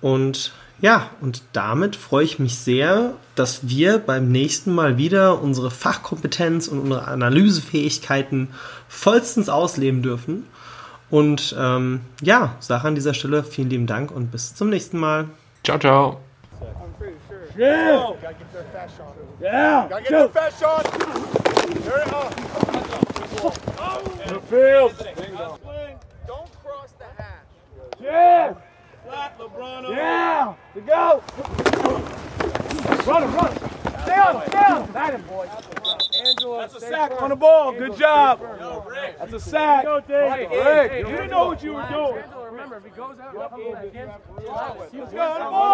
[0.00, 5.70] Und ja, und damit freue ich mich sehr, dass wir beim nächsten Mal wieder unsere
[5.70, 8.48] Fachkompetenz und unsere Analysefähigkeiten
[8.88, 10.46] vollstens ausleben dürfen.
[11.10, 15.26] Und ähm, ja, sage an dieser Stelle vielen lieben Dank und bis zum nächsten Mal.
[15.64, 16.20] Ciao, ciao.
[17.58, 18.14] Yeah.
[18.22, 19.14] Gotta get their fast shot.
[19.42, 19.88] Yeah.
[19.88, 20.84] Gotta get their fast shot.
[21.84, 22.08] There it
[23.42, 24.02] Oh.
[24.26, 24.92] The field.
[26.26, 28.00] Don't cross the hash.
[28.00, 28.54] Yeah.
[29.10, 29.86] Flat, LeBron.
[29.86, 30.54] Uh, yeah!
[30.74, 31.22] To go!
[33.10, 33.70] Run him, run him!
[34.02, 35.48] Stay on stay on Got him, boys.
[36.24, 37.24] Angela, That's a sack firm.
[37.24, 37.72] on the ball.
[37.72, 38.40] Good job.
[38.40, 39.18] Yo, Rick.
[39.18, 39.84] That's a sack.
[39.84, 40.50] Go, Dave.
[40.50, 42.22] Rick, Rick, you didn't know what you were doing.
[42.22, 43.52] Angela, remember, if he goes out, Let's
[45.12, 45.70] go, on the ball.